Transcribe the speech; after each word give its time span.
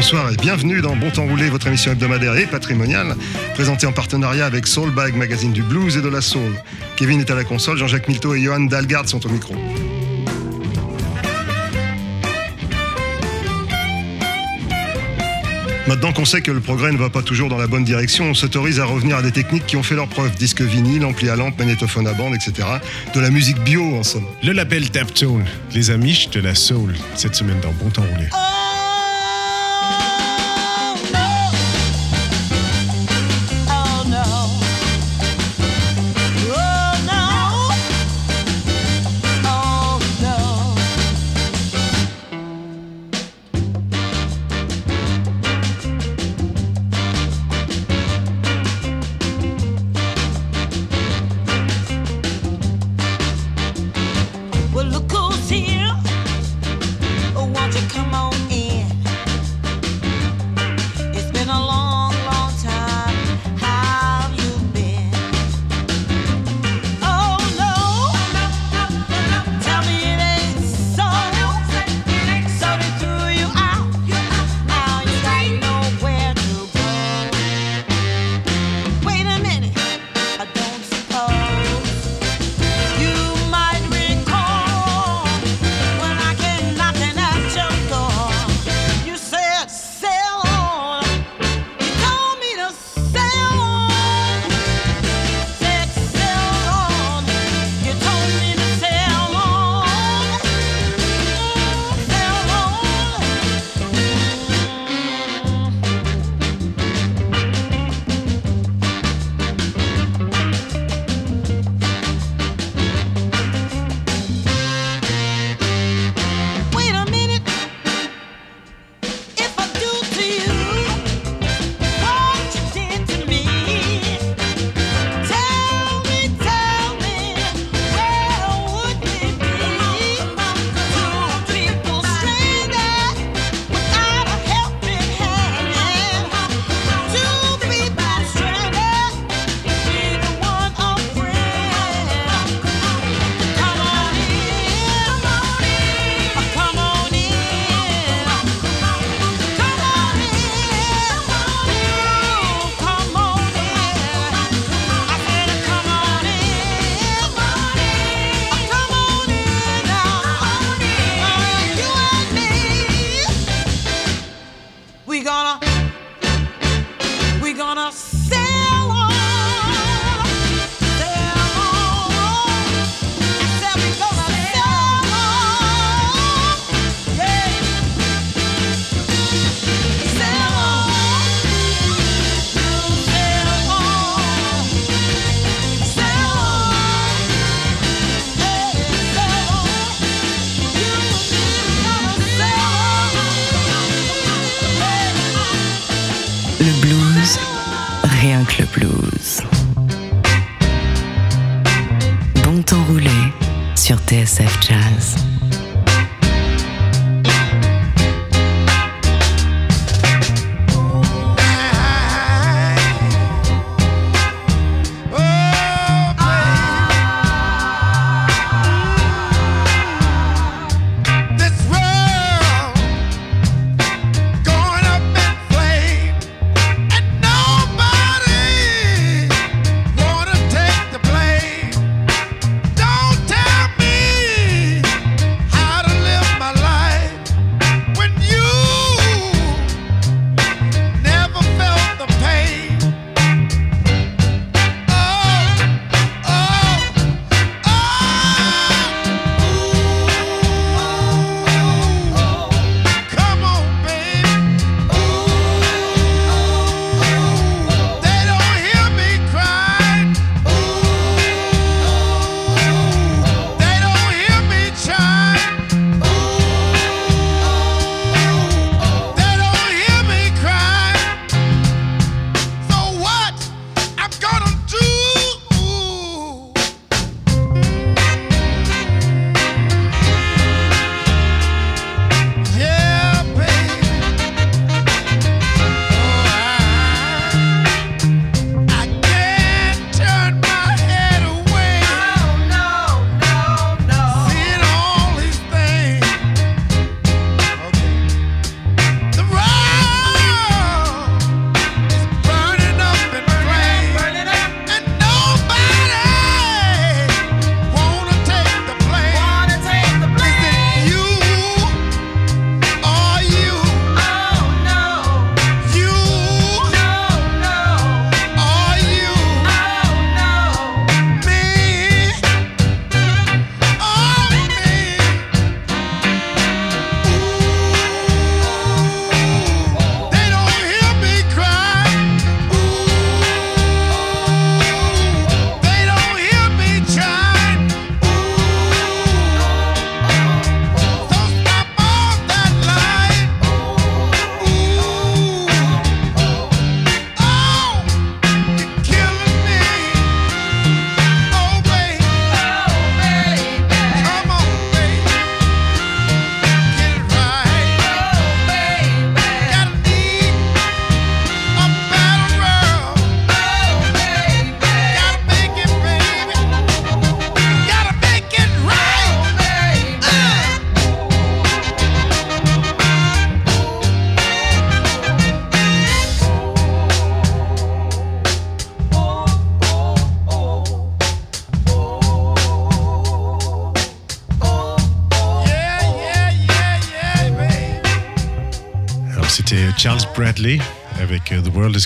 Bonsoir 0.00 0.32
et 0.32 0.36
bienvenue 0.36 0.80
dans 0.80 0.96
Bon 0.96 1.10
Temps 1.10 1.26
Roulé, 1.26 1.50
votre 1.50 1.66
émission 1.66 1.92
hebdomadaire 1.92 2.34
et 2.34 2.46
patrimoniale, 2.46 3.14
présentée 3.52 3.86
en 3.86 3.92
partenariat 3.92 4.46
avec 4.46 4.66
Soulbag, 4.66 5.14
magazine 5.14 5.52
du 5.52 5.62
blues 5.62 5.98
et 5.98 6.00
de 6.00 6.08
la 6.08 6.22
soul. 6.22 6.54
Kevin 6.96 7.20
est 7.20 7.30
à 7.30 7.34
la 7.34 7.44
console, 7.44 7.76
Jean-Jacques 7.76 8.08
Milteau 8.08 8.34
et 8.34 8.40
Johan 8.40 8.60
Dalgard 8.60 9.06
sont 9.06 9.26
au 9.26 9.28
micro. 9.28 9.54
Maintenant 15.86 16.14
qu'on 16.14 16.24
sait 16.24 16.40
que 16.40 16.50
le 16.50 16.60
progrès 16.60 16.92
ne 16.92 16.96
va 16.96 17.10
pas 17.10 17.20
toujours 17.20 17.50
dans 17.50 17.58
la 17.58 17.66
bonne 17.66 17.84
direction, 17.84 18.24
on 18.24 18.34
s'autorise 18.34 18.80
à 18.80 18.86
revenir 18.86 19.18
à 19.18 19.22
des 19.22 19.32
techniques 19.32 19.66
qui 19.66 19.76
ont 19.76 19.82
fait 19.82 19.96
leurs 19.96 20.08
preuves. 20.08 20.34
Disque 20.34 20.62
vinyle, 20.62 21.04
ampli 21.04 21.28
à 21.28 21.36
lampe, 21.36 21.58
magnétophone 21.58 22.06
à 22.06 22.14
bande, 22.14 22.34
etc. 22.34 22.66
De 23.14 23.20
la 23.20 23.28
musique 23.28 23.62
bio 23.64 23.96
en 23.96 24.02
somme. 24.02 24.24
Le 24.42 24.52
label 24.52 24.88
Taptone, 24.88 25.44
les 25.74 25.90
amiches 25.90 26.30
de 26.30 26.40
la 26.40 26.54
soul, 26.54 26.94
cette 27.16 27.34
semaine 27.34 27.60
dans 27.60 27.72
Bon 27.72 27.90
Temps 27.90 28.06
Roulé. 28.14 28.28
Well, 28.32 28.59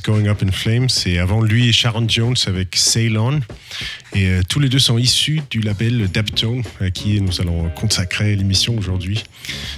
Going 0.05 0.27
Up 0.27 0.43
in 0.43 0.53
Flames 0.53 0.89
et 1.07 1.19
avant 1.19 1.41
lui 1.41 1.73
Sharon 1.73 2.07
Jones 2.09 2.37
avec 2.47 2.77
Sail 2.77 3.17
On. 3.17 3.41
Et 4.15 4.29
euh, 4.29 4.43
tous 4.49 4.61
les 4.61 4.69
deux 4.69 4.79
sont 4.79 4.99
issus 4.99 5.41
du 5.51 5.61
label 5.61 6.09
Daptone 6.09 6.63
à 6.81 6.91
qui 6.91 7.21
nous 7.21 7.41
allons 7.41 7.71
consacrer 7.71 8.37
l'émission 8.37 8.77
aujourd'hui. 8.77 9.25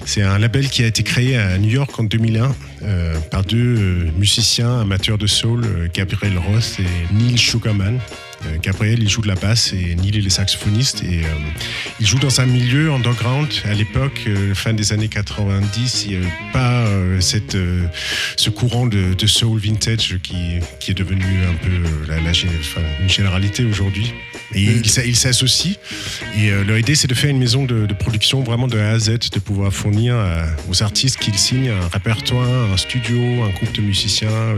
C'est 0.04 0.22
un 0.22 0.38
label 0.38 0.68
qui 0.68 0.82
a 0.82 0.86
été 0.86 1.02
créé 1.02 1.36
à 1.36 1.56
New 1.58 1.70
York 1.70 1.98
en 1.98 2.04
2001 2.04 2.54
euh, 2.82 3.18
par 3.30 3.44
deux 3.44 3.76
euh, 3.78 4.10
musiciens 4.18 4.80
amateurs 4.80 5.18
de 5.18 5.26
soul, 5.26 5.90
Gabriel 5.94 6.36
Ross 6.38 6.78
et 6.80 7.14
Neil 7.14 7.38
Sugarman. 7.38 8.00
Euh, 8.44 8.58
Gabriel, 8.62 9.02
il 9.02 9.08
joue 9.08 9.22
de 9.22 9.28
la 9.28 9.34
basse 9.34 9.72
et 9.72 9.94
Neil, 9.94 10.12
il 10.14 10.26
est 10.26 10.30
saxophoniste. 10.30 11.02
Et 11.02 11.24
euh, 11.24 11.28
il 12.00 12.06
joue 12.06 12.18
dans 12.18 12.40
un 12.40 12.46
milieu 12.46 12.92
underground. 12.92 13.48
À 13.64 13.74
l'époque, 13.74 14.22
euh, 14.26 14.54
fin 14.54 14.72
des 14.72 14.92
années 14.92 15.08
90, 15.08 16.04
il 16.04 16.10
n'y 16.10 16.16
avait 16.16 16.32
pas 16.52 16.84
cette, 17.20 17.56
ce 18.36 18.50
courant 18.50 18.86
de, 18.86 19.14
soul 19.26 19.58
vintage 19.58 20.18
qui, 20.22 20.60
qui 20.80 20.90
est 20.90 20.94
devenu 20.94 21.24
un 21.48 21.54
peu 21.54 21.70
la, 22.08 22.18
une 22.18 23.08
généralité 23.08 23.64
aujourd'hui. 23.64 24.12
Et 24.54 24.80
ils 25.04 25.16
s'associent. 25.16 25.74
Et 26.38 26.50
leur 26.64 26.78
idée, 26.78 26.94
c'est 26.94 27.08
de 27.08 27.14
faire 27.14 27.30
une 27.30 27.38
maison 27.38 27.64
de, 27.64 27.86
de 27.86 27.94
production 27.94 28.42
vraiment 28.42 28.68
de 28.68 28.78
A 28.78 28.90
à 28.90 28.98
Z, 28.98 29.18
de 29.32 29.38
pouvoir 29.38 29.72
fournir 29.72 30.16
aux 30.68 30.82
artistes 30.82 31.18
qu'ils 31.18 31.38
signent 31.38 31.70
un 31.70 31.88
répertoire, 31.88 32.72
un 32.72 32.76
studio, 32.76 33.18
un 33.42 33.50
groupe 33.50 33.72
de 33.72 33.82
musiciens, 33.82 34.56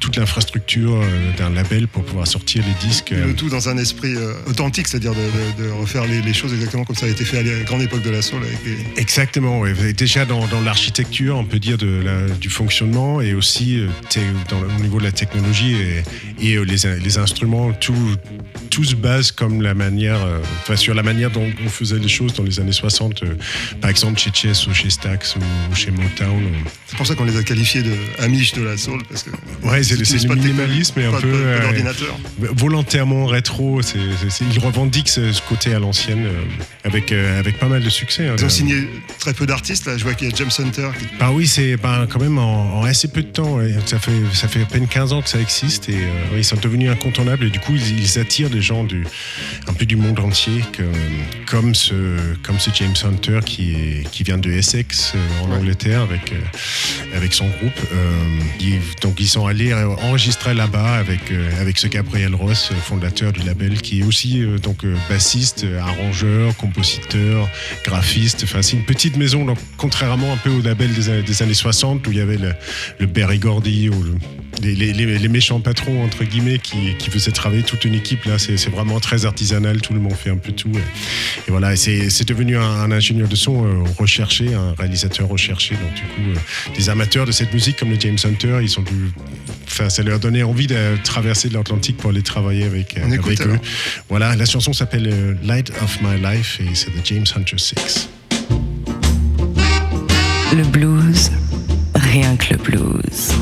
toute 0.00 0.16
l'infrastructure 0.16 1.00
d'un 1.36 1.50
label 1.50 1.88
pour 1.88 2.04
pouvoir 2.04 2.26
sortir 2.26 2.64
les 2.64 2.88
disques. 2.88 3.13
Le 3.26 3.34
tout 3.34 3.48
dans 3.48 3.68
un 3.68 3.78
esprit 3.78 4.14
euh, 4.14 4.32
authentique, 4.46 4.88
c'est-à-dire 4.88 5.12
de, 5.14 5.62
de- 5.62 5.68
de 5.68 5.70
refaire 5.72 6.06
les, 6.06 6.20
les 6.22 6.32
choses 6.34 6.52
exactement 6.54 6.84
comme 6.84 6.96
ça 6.96 7.06
a 7.06 7.08
été 7.08 7.24
fait 7.24 7.38
à 7.38 7.42
la 7.42 7.62
grande 7.64 7.82
époque 7.82 8.02
de 8.02 8.10
la 8.10 8.22
soul. 8.22 8.40
Avec 8.42 8.58
les- 8.64 9.00
Exactement, 9.00 9.60
ouais. 9.60 9.74
déjà 9.92 10.24
dans, 10.24 10.46
dans 10.46 10.60
l'architecture, 10.60 11.36
on 11.36 11.44
peut 11.44 11.58
dire 11.58 11.78
de 11.78 12.02
la- 12.04 12.28
du 12.34 12.50
fonctionnement 12.50 13.20
et 13.20 13.34
aussi 13.34 13.78
euh, 13.80 13.88
dans 14.50 14.60
au 14.60 14.80
niveau 14.80 14.98
de 14.98 15.04
la 15.04 15.12
technologie 15.12 15.74
et, 15.74 16.02
et, 16.50 16.54
euh, 16.56 16.62
les, 16.64 16.86
in- 16.86 16.96
les 16.96 17.18
instruments, 17.18 17.72
tout, 17.72 17.94
tout 18.70 18.84
se 18.84 18.94
base 18.94 19.30
comme 19.32 19.62
la 19.62 19.74
manière, 19.74 20.20
enfin 20.62 20.76
sur 20.76 20.94
la 20.94 21.02
manière 21.02 21.30
dont 21.30 21.48
on 21.64 21.68
faisait 21.68 21.98
les 21.98 22.08
choses 22.08 22.34
dans 22.34 22.42
les 22.42 22.60
années 22.60 22.72
60, 22.72 23.22
euh, 23.22 23.34
par 23.80 23.90
exemple 23.90 24.18
chez 24.18 24.30
Chess 24.32 24.66
ou 24.66 24.74
chez 24.74 24.90
Stax 24.90 25.36
ou 25.36 25.74
chez 25.74 25.90
Motown. 25.90 26.42
C'est 26.86 26.96
pour 26.96 27.06
ça 27.06 27.14
qu'on 27.14 27.24
les 27.24 27.36
a 27.36 27.42
qualifiés 27.42 27.82
de 27.82 27.92
Amish 28.18 28.52
de 28.54 28.62
la 28.62 28.76
soul. 28.76 29.02
Parce 29.08 29.22
que 29.24 29.30
Ouais, 29.66 29.82
c'est 29.82 29.96
le- 29.96 30.34
minimalisme 30.34 31.00
et 31.00 31.04
un 31.04 31.12
peu, 31.20 31.28
euh, 31.32 31.60
d'ordinateur. 31.62 32.18
Rétro. 33.12 33.82
c'est 33.82 33.98
c'est- 34.20 34.30
c'est- 34.30 34.44
ils 34.52 34.58
revendiquent 34.58 35.08
ce, 35.08 35.32
ce 35.32 35.42
côté 35.42 35.74
à 35.74 35.78
l'ancienne 35.78 36.24
euh, 36.26 36.42
avec, 36.84 37.12
euh, 37.12 37.38
avec 37.38 37.58
pas 37.58 37.66
mal 37.68 37.82
de 37.82 37.90
succès. 37.90 38.28
hein. 38.28 38.34
Ils 38.38 38.44
ont 38.44 38.48
signé 38.48 38.88
très 39.18 39.32
peu 39.34 39.46
d'artistes. 39.46 39.86
Là, 39.86 39.96
je 39.98 40.04
vois 40.04 40.14
qu'il 40.14 40.28
y 40.28 40.32
a 40.32 40.34
James 40.36 40.50
Hunter. 40.58 40.88
qui- 40.98 41.06
Bah 41.18 41.30
oui, 41.32 41.46
c'est 41.46 41.76
bah, 41.76 42.06
quand 42.10 42.20
même 42.20 42.38
en, 42.38 42.78
en 42.80 42.84
assez 42.84 43.08
peu 43.08 43.22
de 43.22 43.28
temps. 43.28 43.56
ouais. 43.56 43.74
Ça, 43.86 43.98
fait, 43.98 44.12
ça 44.32 44.48
fait 44.48 44.62
à 44.62 44.66
peine 44.66 44.86
15 44.88 45.12
ans 45.12 45.22
que 45.22 45.28
ça 45.28 45.38
existe 45.40 45.88
et 45.88 45.94
euh, 45.96 46.38
ils 46.38 46.44
sont 46.44 46.56
devenus 46.56 46.90
incontournables 46.90 47.44
et 47.46 47.50
du 47.50 47.58
coup 47.60 47.74
ils, 47.74 48.00
ils 48.00 48.18
attirent 48.18 48.50
des 48.50 48.62
gens 48.62 48.84
du, 48.84 49.04
un 49.66 49.72
peu 49.72 49.84
du 49.86 49.96
monde 49.96 50.18
entier 50.20 50.62
que- 50.72 50.82
comme, 51.50 51.74
ce, 51.74 52.16
comme 52.42 52.58
ce 52.58 52.70
James 52.74 52.94
Hunter 53.04 53.40
qui, 53.44 53.72
est, 53.74 54.10
qui 54.10 54.22
vient 54.22 54.38
de 54.38 54.50
Essex 54.50 55.12
euh, 55.14 55.44
en 55.44 55.52
Angleterre 55.52 56.02
avec, 56.02 56.32
euh, 56.32 57.16
avec 57.16 57.34
son 57.34 57.46
groupe. 57.46 57.78
Euh, 57.92 58.38
ils- 58.60 58.80
donc 59.02 59.20
ils 59.20 59.28
sont 59.28 59.46
allés 59.46 59.72
euh, 59.72 59.88
enregistrer 60.02 60.54
là-bas 60.54 60.94
avec, 60.94 61.30
euh, 61.30 61.50
avec 61.60 61.78
ce 61.78 61.86
Gabriel 61.88 62.34
Ross, 62.34 62.70
euh, 62.72 62.74
fondateur 62.94 63.32
du 63.32 63.40
label, 63.42 63.80
qui 63.80 64.00
est 64.00 64.02
aussi 64.04 64.40
euh, 64.42 64.58
donc 64.58 64.84
euh, 64.84 64.94
bassiste, 65.08 65.64
euh, 65.64 65.80
arrangeur, 65.80 66.56
compositeur, 66.56 67.48
graphiste. 67.84 68.42
Enfin, 68.44 68.62
c'est 68.62 68.76
une 68.76 68.84
petite 68.84 69.16
maison, 69.16 69.44
contrairement 69.76 70.32
un 70.32 70.36
peu 70.36 70.50
au 70.50 70.62
label 70.62 70.92
des, 70.94 71.08
années- 71.08 71.22
des 71.22 71.42
années 71.42 71.54
60 71.54 72.06
où 72.06 72.12
il 72.12 72.18
y 72.18 72.20
avait 72.20 72.36
le, 72.36 72.52
le 73.00 73.06
Berry 73.06 73.38
Gordy 73.40 73.88
ou 73.88 74.00
le- 74.02 74.14
les, 74.62 75.28
méchants 75.28 75.58
patrons 75.60 76.04
entre 76.04 76.22
guillemets 76.22 76.60
qui, 76.60 76.94
qui 76.98 77.10
faisaient 77.10 77.32
travailler 77.32 77.64
toute 77.64 77.84
une 77.84 77.94
équipe. 77.94 78.24
Là, 78.26 78.38
c'est 78.38 78.70
vraiment 78.70 79.00
très 79.00 79.26
artisanal. 79.26 79.80
Tout 79.80 79.92
le 79.94 79.98
monde 80.00 80.14
fait 80.14 80.30
un 80.30 80.36
peu 80.36 80.52
tout. 80.52 80.70
Et, 81.48 81.50
voilà, 81.50 81.74
c'est 81.74 82.28
devenu 82.28 82.56
un, 82.56 82.92
ingénieur 82.92 83.28
de 83.28 83.34
son 83.34 83.84
recherché, 83.98 84.54
un 84.54 84.74
réalisateur 84.78 85.26
recherché. 85.28 85.74
Donc 85.74 85.94
du 85.94 86.02
coup, 86.02 86.40
des 86.76 86.88
amateurs 86.88 87.26
de 87.26 87.32
cette 87.32 87.52
musique 87.52 87.78
comme 87.78 87.90
le 87.90 87.98
James 87.98 88.18
Hunter, 88.24 88.58
ils 88.62 88.68
sont 88.68 88.82
du, 88.82 89.10
enfin, 89.66 89.88
ça 89.90 90.04
leur 90.04 90.20
donnait 90.20 90.44
envie 90.44 90.68
de 90.68 90.96
traverser 91.02 91.48
l'Atlantique 91.48 91.96
pour 91.96 92.10
aller 92.10 92.22
travailler 92.22 92.64
avec, 92.64 92.83
euh, 92.98 93.02
On 93.06 93.12
écoute, 93.12 93.40
avec 93.40 93.46
eux. 93.46 93.58
Voilà, 94.08 94.36
la 94.36 94.44
chanson 94.44 94.72
s'appelle 94.72 95.08
euh, 95.10 95.34
Light 95.42 95.70
of 95.82 95.98
My 96.02 96.20
Life 96.20 96.60
et 96.60 96.74
c'est 96.74 96.90
The 96.90 97.04
James 97.04 97.26
Hunter 97.36 97.58
6. 97.58 98.08
Le 100.56 100.62
blues, 100.64 101.30
rien 101.94 102.36
que 102.36 102.54
le 102.54 102.58
blues. 102.58 103.32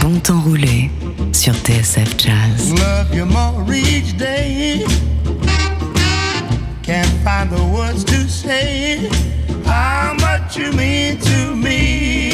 Bon 0.00 0.18
temps 0.20 0.40
roulé 0.40 0.90
sur 1.32 1.54
TSF 1.54 2.16
Jazz. 2.18 2.74
Love 2.74 3.14
you 3.14 3.24
more 3.24 3.64
each 3.72 4.16
day. 4.16 4.84
Can't 6.82 7.06
find 7.24 7.50
the 7.50 7.62
words 7.72 8.04
to 8.04 8.28
say 8.28 9.08
how 9.64 10.14
much 10.14 10.56
you 10.56 10.72
mean 10.72 11.18
to 11.18 11.54
me. 11.54 12.29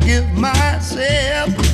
give 0.00 0.32
myself. 0.34 1.69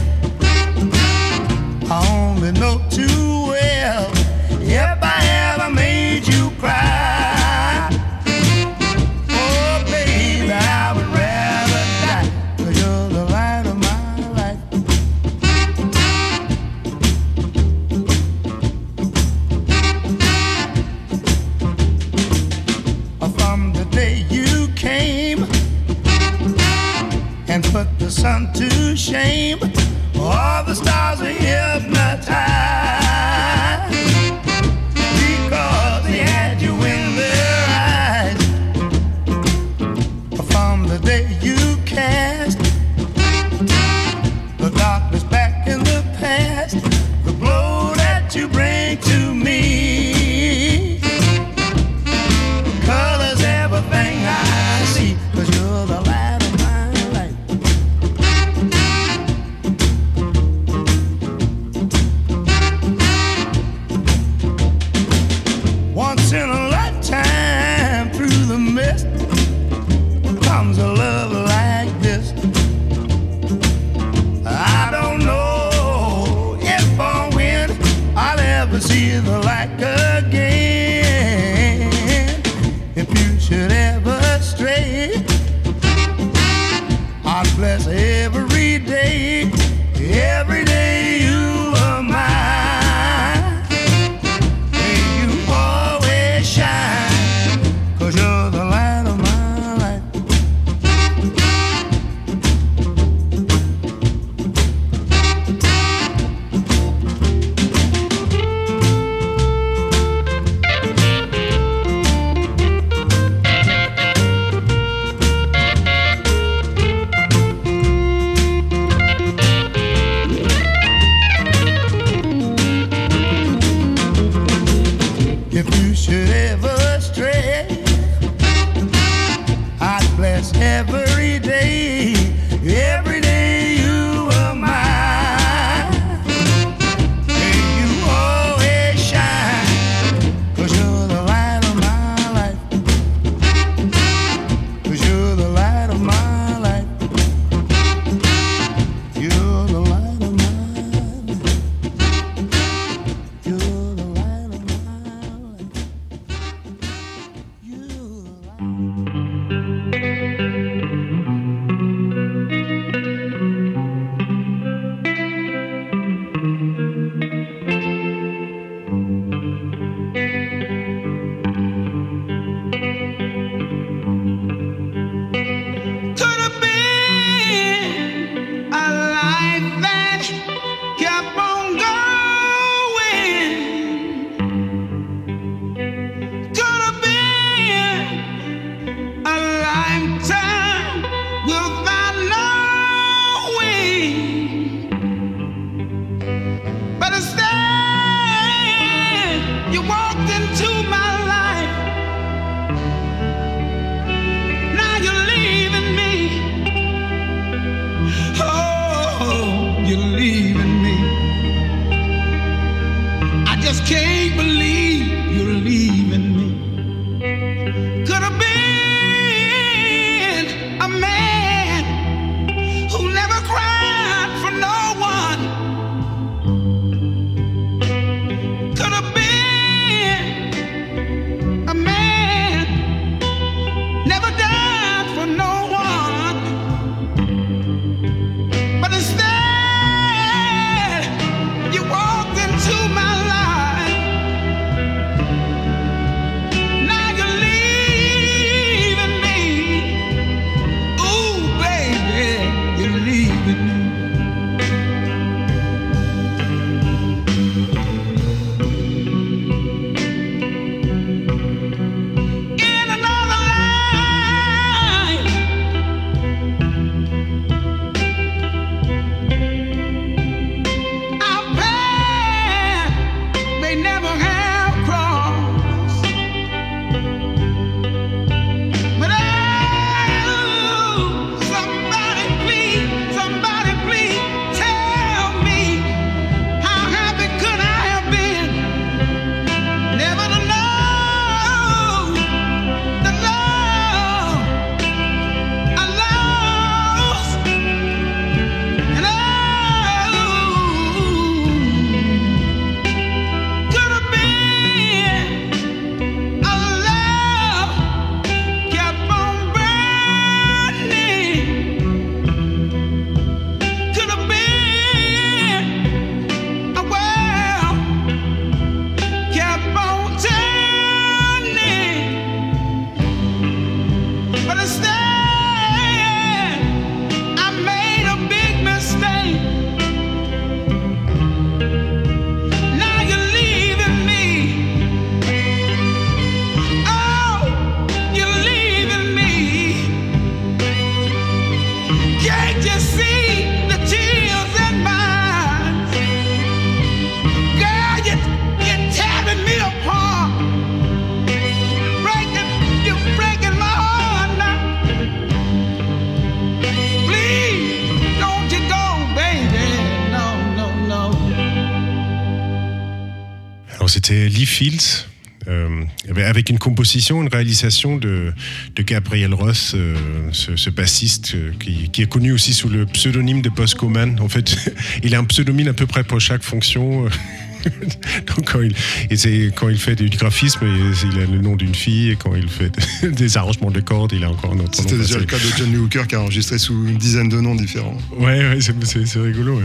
Fields. 364.56 365.06
euh, 365.48 365.84
avec 366.24 366.50
une 366.50 366.58
composition, 366.58 367.22
une 367.22 367.28
réalisation 367.28 367.96
de, 367.96 368.32
de 368.74 368.82
Gabriel 368.82 369.32
Ross, 369.34 369.72
euh, 369.74 369.94
ce, 370.32 370.56
ce 370.56 370.70
bassiste 370.70 371.34
euh, 371.34 371.52
qui, 371.60 371.88
qui 371.90 372.02
est 372.02 372.08
connu 372.08 372.32
aussi 372.32 372.52
sous 372.52 372.68
le 372.68 372.84
pseudonyme 372.86 373.42
de 373.42 373.48
Bosco 373.50 373.88
Man. 373.88 374.18
En 374.20 374.28
fait, 374.28 374.56
il 375.04 375.14
a 375.14 375.18
un 375.18 375.24
pseudonyme 375.24 375.68
à 375.68 375.72
peu 375.72 375.86
près 375.86 376.02
pour 376.04 376.20
chaque 376.20 376.42
fonction. 376.42 377.04
Donc 378.26 378.50
quand 378.52 378.60
il, 378.60 378.74
et 379.10 379.46
quand 379.54 379.68
il 379.68 379.78
fait 379.78 379.94
du 379.96 380.08
graphisme, 380.08 380.60
il 380.64 381.20
a 381.20 381.26
le 381.26 381.38
nom 381.38 381.54
d'une 381.56 381.74
fille, 381.74 382.10
et 382.10 382.16
quand 382.16 382.34
il 382.34 382.48
fait 382.48 382.72
des 383.08 383.36
arrangements 383.36 383.70
de 383.70 383.80
cordes, 383.80 384.12
il 384.14 384.24
a 384.24 384.30
encore 384.30 384.52
un 384.52 384.58
autre 384.60 384.80
nom. 384.82 384.88
C'était 384.88 384.98
déjà 384.98 385.18
le 385.18 385.24
cas 385.26 385.38
de 385.38 385.48
John 385.58 385.70
Lee 385.70 385.78
Hooker 385.78 386.06
qui 386.08 386.14
a 386.14 386.20
enregistré 386.22 386.58
sous 386.58 386.86
une 386.86 386.96
dizaine 386.98 387.28
de 387.28 387.40
noms 387.40 387.54
différents. 387.56 387.98
Ouais, 388.18 388.40
ouais, 388.48 388.58
c'est 388.60 389.20
rigolo. 389.20 389.58
ouais. 389.58 389.64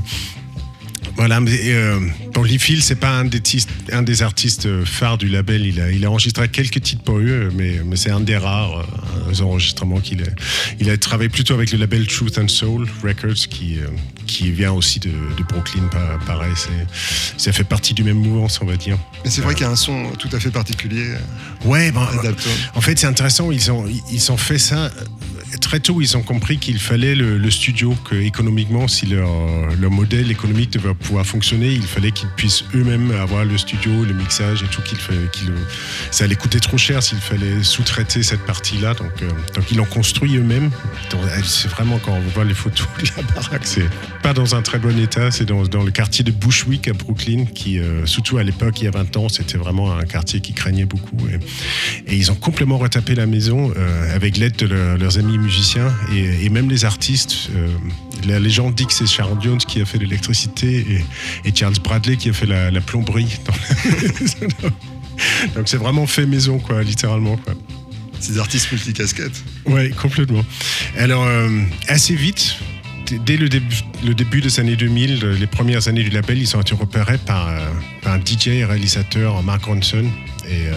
Voilà, 1.17 1.39
mais 1.39 1.51
euh, 1.65 1.99
bon, 2.33 2.43
Lee 2.43 2.57
Fields, 2.57 2.81
c'est 2.81 2.95
pas 2.95 3.11
un 3.19 3.25
des, 3.25 3.41
tis- 3.41 3.67
un 3.91 4.01
des 4.01 4.23
artistes 4.23 4.65
euh, 4.65 4.85
phares 4.85 5.17
du 5.17 5.27
label. 5.27 5.65
Il 5.65 5.79
a, 5.79 5.91
il 5.91 6.03
a 6.05 6.09
enregistré 6.09 6.47
quelques 6.49 6.81
titres 6.81 7.03
pour 7.03 7.17
eux, 7.19 7.51
mais, 7.55 7.79
mais 7.85 7.95
c'est 7.95 8.09
un 8.09 8.21
des 8.21 8.37
rares 8.37 8.79
euh, 8.79 9.43
enregistrements 9.43 9.99
qu'il 9.99 10.21
a. 10.23 10.27
Il 10.79 10.89
a 10.89 10.97
travaillé 10.97 11.29
plutôt 11.29 11.53
avec 11.53 11.71
le 11.71 11.77
label 11.77 12.07
Truth 12.07 12.37
and 12.37 12.47
Soul 12.47 12.87
Records, 13.03 13.47
qui, 13.49 13.77
euh, 13.79 13.87
qui 14.25 14.51
vient 14.51 14.71
aussi 14.71 14.99
de, 14.99 15.09
de 15.09 15.43
Brooklyn, 15.49 15.83
pa- 15.91 16.17
pareil. 16.25 16.53
Ça 17.37 17.51
fait 17.51 17.63
partie 17.65 17.93
du 17.93 18.03
même 18.03 18.17
mouvance, 18.17 18.59
on 18.61 18.65
va 18.65 18.75
dire. 18.77 18.97
Mais 19.23 19.29
c'est 19.29 19.41
vrai 19.41 19.53
qu'il 19.53 19.63
y 19.65 19.67
a 19.67 19.71
un 19.71 19.75
son 19.75 20.11
tout 20.17 20.29
à 20.33 20.39
fait 20.39 20.51
particulier. 20.51 21.05
Ouais, 21.65 21.91
ben, 21.91 22.07
en 22.73 22.81
fait, 22.81 22.97
c'est 22.97 23.07
intéressant. 23.07 23.51
Ils 23.51 23.71
ont, 23.71 23.85
ils 24.11 24.31
ont 24.31 24.37
fait 24.37 24.57
ça 24.57 24.85
euh, 24.85 24.89
très 25.59 25.79
tôt. 25.79 26.01
Ils 26.01 26.17
ont 26.17 26.21
compris 26.21 26.57
qu'il 26.57 26.79
fallait 26.79 27.15
le, 27.15 27.51
studio, 27.51 27.95
que 28.09 28.15
économiquement, 28.15 28.87
si 28.87 29.05
leur, 29.05 29.29
modèle 29.89 30.31
économique 30.31 30.71
devait 30.71 30.93
pouvoir 30.93 31.25
fonctionner, 31.25 31.71
il 31.71 31.83
fallait 31.83 32.11
qu'ils 32.11 32.29
puissent 32.29 32.63
eux-mêmes 32.73 33.11
avoir 33.11 33.43
le 33.43 33.57
studio, 33.57 34.05
le 34.05 34.13
mixage 34.13 34.63
et 34.63 34.67
tout. 34.67 34.81
Qu'il 34.81 34.97
ça 36.11 36.23
allait 36.23 36.35
coûter 36.35 36.59
trop 36.59 36.77
cher 36.77 37.03
s'il 37.03 37.17
fallait 37.19 37.63
sous-traiter 37.63 38.23
cette 38.23 38.45
partie-là. 38.45 38.93
Donc, 38.93 39.11
euh, 39.21 39.29
ils 39.69 39.77
l'ont 39.77 39.85
construit 39.85 40.35
eux-mêmes. 40.37 40.71
C'est 41.43 41.69
vraiment 41.69 41.99
quand 41.99 42.13
on 42.13 42.29
voit 42.29 42.45
les 42.45 42.53
photos 42.53 42.87
de 42.99 43.09
la 43.17 43.23
baraque, 43.35 43.65
c'est 43.65 43.89
pas 44.21 44.33
dans 44.33 44.55
un 44.55 44.61
très 44.61 44.79
bon 44.79 44.97
état. 44.97 45.31
C'est 45.31 45.45
dans, 45.45 45.61
le 45.61 45.91
quartier 45.91 46.23
de 46.23 46.31
Bushwick 46.31 46.87
à 46.87 46.93
Brooklyn, 46.93 47.45
qui, 47.45 47.79
euh, 47.79 48.05
surtout 48.05 48.37
à 48.37 48.43
l'époque, 48.43 48.79
il 48.81 48.85
y 48.85 48.87
a 48.87 48.91
20 48.91 49.17
ans, 49.17 49.29
c'était 49.29 49.57
vraiment 49.57 49.91
un 49.91 50.05
quartier 50.05 50.39
qui 50.41 50.53
craignait 50.53 50.85
beaucoup. 50.85 51.17
Et, 52.07 52.15
ils 52.15 52.31
ont 52.31 52.35
complètement 52.35 52.77
retapé 52.77 53.15
la 53.15 53.25
maison 53.25 53.71
euh, 53.75 54.15
avec 54.15 54.37
l'aide 54.37 54.55
de 54.55 54.67
leur- 54.67 54.97
leurs 54.97 55.17
amis 55.17 55.37
musiciens 55.41 55.91
et, 56.13 56.45
et 56.45 56.49
même 56.49 56.69
les 56.69 56.85
artistes. 56.85 57.49
Euh, 57.55 57.67
la 58.27 58.39
légende 58.39 58.75
dit 58.75 58.85
que 58.85 58.93
c'est 58.93 59.07
Sharon 59.07 59.39
Jones 59.41 59.57
qui 59.57 59.81
a 59.81 59.85
fait 59.85 59.97
l'électricité 59.97 60.85
et, 61.45 61.49
et 61.49 61.55
Charles 61.55 61.73
Bradley 61.83 62.17
qui 62.17 62.29
a 62.29 62.33
fait 62.33 62.45
la, 62.45 62.69
la 62.71 62.81
plomberie. 62.81 63.39
Donc 65.55 65.67
c'est 65.67 65.77
vraiment 65.77 66.07
fait 66.07 66.25
maison, 66.25 66.59
quoi, 66.59 66.81
littéralement. 66.83 67.37
Quoi. 67.37 67.53
Ces 68.19 68.37
artistes 68.39 68.71
multicasquettes. 68.71 69.43
Ouais, 69.65 69.89
complètement. 69.89 70.43
Alors, 70.97 71.23
euh, 71.25 71.49
assez 71.87 72.15
vite, 72.15 72.55
dès 73.25 73.37
le 73.37 73.49
début, 73.49 73.75
le 74.05 74.13
début 74.13 74.41
des 74.41 74.59
années 74.59 74.75
2000, 74.75 75.19
le- 75.19 75.33
les 75.35 75.47
premières 75.47 75.87
années 75.87 76.03
du 76.03 76.09
label, 76.09 76.37
ils 76.39 76.55
ont 76.55 76.61
été 76.61 76.75
repérés 76.75 77.17
par, 77.17 77.47
euh, 77.49 77.59
par 78.01 78.13
un 78.13 78.19
DJ 78.19 78.47
et 78.49 78.65
réalisateur, 78.65 79.41
Mark 79.43 79.65
Ronson. 79.65 80.05
Et 80.47 80.67
euh, 80.67 80.73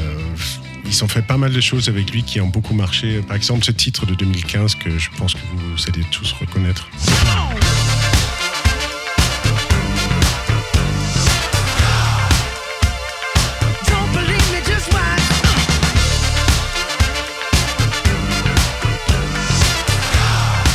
ils 0.87 1.05
ont 1.05 1.09
fait 1.09 1.23
pas 1.23 1.37
mal 1.37 1.53
de 1.53 1.61
choses 1.61 1.89
avec 1.89 2.11
lui 2.11 2.23
qui 2.23 2.41
ont 2.41 2.49
beaucoup 2.49 2.75
marché. 2.75 3.21
Par 3.23 3.37
exemple, 3.37 3.65
ce 3.65 3.73
titre 3.73 4.07
de 4.07 4.15
2015 4.15 4.75
que 4.77 4.99
je 4.99 5.11
pense 5.17 5.35
que 5.35 5.41
vous 5.53 5.83
allez 5.89 6.05
tous 6.11 6.33
reconnaître. 6.33 6.89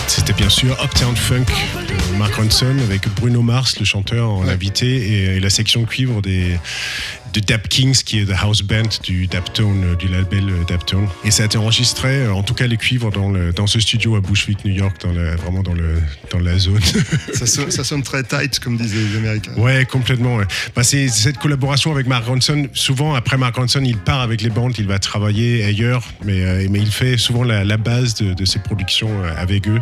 C'était 0.08 0.34
bien 0.34 0.50
sûr 0.50 0.78
Uptown 0.84 1.16
Funk 1.16 1.46
de 1.88 2.18
Mark 2.18 2.36
Ronson 2.36 2.76
avec 2.84 3.08
Bruno 3.16 3.42
Mars, 3.42 3.80
le 3.80 3.86
chanteur, 3.86 4.30
en 4.30 4.48
invité, 4.48 4.88
et, 4.88 5.24
et 5.38 5.40
la 5.40 5.50
section 5.50 5.86
cuivre 5.86 6.22
des, 6.22 6.58
de 7.34 7.40
Dap 7.40 7.68
Kings, 7.70 8.02
qui 8.04 8.20
est 8.20 8.26
the 8.26 8.36
house 8.42 8.62
band 8.62 8.90
du 9.04 9.28
Daptone, 9.28 9.84
euh, 9.84 9.96
du 9.96 10.08
label 10.08 10.50
euh, 10.50 10.64
Daptone. 10.68 11.08
Et 11.26 11.32
ça 11.32 11.44
a 11.44 11.46
été 11.46 11.58
enregistré, 11.58 12.10
euh, 12.26 12.34
en 12.34 12.44
tout 12.44 12.54
cas 12.54 12.68
les 12.68 12.78
cuivres, 12.78 13.12
dans, 13.12 13.30
le, 13.30 13.52
dans 13.54 13.68
ce 13.68 13.80
studio 13.80 14.16
à 14.16 14.22
Bushwick, 14.22 14.64
New 14.66 14.74
York, 14.74 14.96
dans 15.02 15.12
la- 15.14 15.36
vraiment 15.36 15.62
dans, 15.64 15.74
le, 15.74 16.02
dans 16.32 16.40
la 16.40 16.58
zone. 16.58 16.80
Ça, 17.34 17.46
sonne- 17.46 17.72
ça 17.72 17.84
sonne 17.84 18.04
très 18.04 18.24
tight, 18.24 18.60
comme 18.60 18.78
disaient 18.78 18.98
les 19.12 19.18
Américains. 19.18 19.54
Ouais, 19.58 19.86
complètement. 19.86 20.36
ouais. 20.38 20.46
Bah, 20.76 20.84
c'est 20.84 21.08
cette 21.08 21.38
collaboration 21.38 21.92
avec 21.92 22.08
Mark 22.08 22.26
Ronson. 22.26 22.68
Souvent, 22.74 23.14
après 23.14 23.38
Mark 23.38 23.56
Ronson, 23.56 23.82
il 23.84 23.98
part 23.98 24.22
avec 24.22 24.42
les 24.42 24.50
bandes, 24.50 24.74
il 24.78 24.88
va 24.88 25.00
travailler 25.00 25.64
ailleurs, 25.64 26.04
mais, 26.26 26.44
euh, 26.44 26.68
mais 26.70 26.80
il 26.80 26.92
fait 26.92 27.18
souvent 27.18 27.44
la, 27.44 27.64
la 27.64 27.78
base 27.78 28.16
de, 28.16 28.34
de 28.34 28.46
ses 28.46 28.60
productions 28.60 29.10
avec 29.38 29.68
eux. 29.68 29.80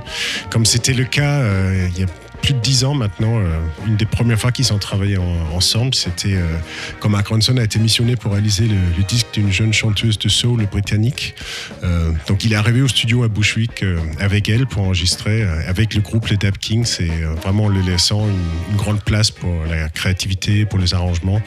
Comme 0.51 0.65
c'était 0.65 0.93
le 0.93 1.05
cas, 1.05 1.39
euh, 1.41 1.87
il 1.95 2.01
y 2.01 2.03
a 2.03 2.07
plus 2.41 2.53
de 2.53 2.59
dix 2.59 2.83
ans 2.83 2.93
maintenant. 2.93 3.39
euh, 3.39 3.59
une 3.85 3.95
des 3.95 4.05
premières 4.05 4.39
fois 4.39 4.51
qu'ils 4.51 4.71
ont 4.73 4.77
travaillé 4.77 5.17
en- 5.17 5.55
ensemble, 5.55 5.93
c'était 5.93 6.33
euh, 6.33 6.57
quand 6.99 7.09
Mark 7.09 7.27
Ronson 7.27 7.57
a 7.57 7.63
été 7.63 7.79
missionné 7.79 8.15
pour 8.15 8.31
réaliser 8.31 8.67
le, 8.67 9.03
disque 9.07 9.27
d'une 9.33 9.51
jeune 9.51 9.71
chanteuse 9.71 10.19
de 10.19 10.27
soul 10.27 10.65
britannique. 10.65 11.35
Euh, 11.83 12.11
donc 12.27 12.43
il 12.43 12.51
est 12.53 12.55
arrivé 12.57 12.81
au 12.81 12.87
studio 12.87 13.23
à 13.23 13.27
Bushwick 13.29 13.85
avec 14.19 14.49
elle 14.49 14.65
pour 14.67 14.83
enregistrer 14.83 15.43
avec 15.67 15.93
le 15.93 16.01
groupe 16.01 16.27
les 16.27 16.35
Dap 16.35 16.57
Kings 16.57 16.97
et 16.99 17.09
vraiment 17.41 17.65
en 17.65 17.69
le 17.69 17.79
laissant 17.81 18.27
une, 18.27 18.75
grande 18.77 19.01
place 19.01 19.31
pour 19.31 19.65
la 19.65 19.87
créativité, 19.89 20.65
pour 20.65 20.77
les 20.79 20.93
arrangements. 20.93 21.41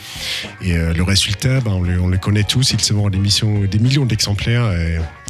Et 0.63 0.75
le 0.75 1.03
résultat, 1.03 1.61
ben, 1.61 1.73
on, 1.73 1.83
le, 1.83 2.01
on 2.01 2.09
le 2.09 2.19
connaît 2.19 2.45
tous, 2.45 2.73
il 2.73 2.81
se 2.81 2.93
vend 2.93 3.11
des, 3.11 3.19
des 3.19 3.79
millions 3.79 4.07
d'exemplaires 4.07 4.73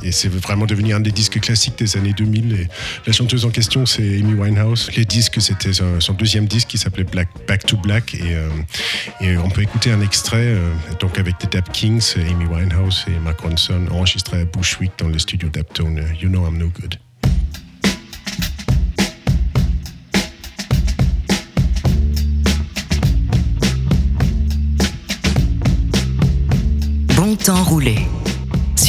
et 0.03 0.13
c'est 0.13 0.29
vraiment 0.29 0.67
devenu 0.67 0.95
un 0.95 1.01
des 1.01 1.11
disques 1.11 1.41
classiques 1.41 1.79
des 1.79 1.97
années 1.97 2.13
2000. 2.13 2.53
Et 2.53 2.69
la 3.07 3.13
chanteuse 3.13 3.45
en 3.45 3.51
question, 3.51 3.87
c'est 3.87 4.03
Amy 4.03 4.35
Winehouse. 4.35 4.91
Les 4.97 5.05
disques, 5.05 5.41
c'était 5.41 5.73
son, 5.73 6.13
deuxième 6.15 6.47
disque 6.47 6.69
qui 6.69 6.79
s'appelait 6.79 7.05
Black, 7.05 7.29
Back 7.47 7.67
to 7.67 7.77
Black. 7.77 8.15
Et, 8.15 8.35
euh, 8.35 9.39
on 9.43 9.51
peut 9.51 9.63
écouter 9.63 9.91
un 9.93 10.01
extrait 10.01 10.39
euh, 10.45 10.73
donc 11.01 11.19
avec 11.19 11.41
des 11.41 11.47
Dap 11.47 11.71
Kings, 11.73 12.15
Amy 12.17 12.47
Winehouse 12.47 13.05
et 13.09 13.19
Mark 13.21 13.41
Ronson, 13.41 13.87
enregistré 13.91 14.41
à 14.41 14.45
Bushwick 14.45 14.93
dans 14.99 15.09
le 15.09 15.19
studio 15.19 15.49
Daptone. 15.49 16.03
You 16.21 16.29
Know 16.29 16.47
I'm 16.47 16.59
No 16.59 16.69
Good. 16.69 16.97
Bon 27.17 27.37
temps 27.37 27.63
roulé 27.65 27.97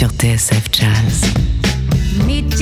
sur 0.02 0.10
TSF 0.14 0.64
Jazz. 0.72 1.22
Meet 2.26 2.58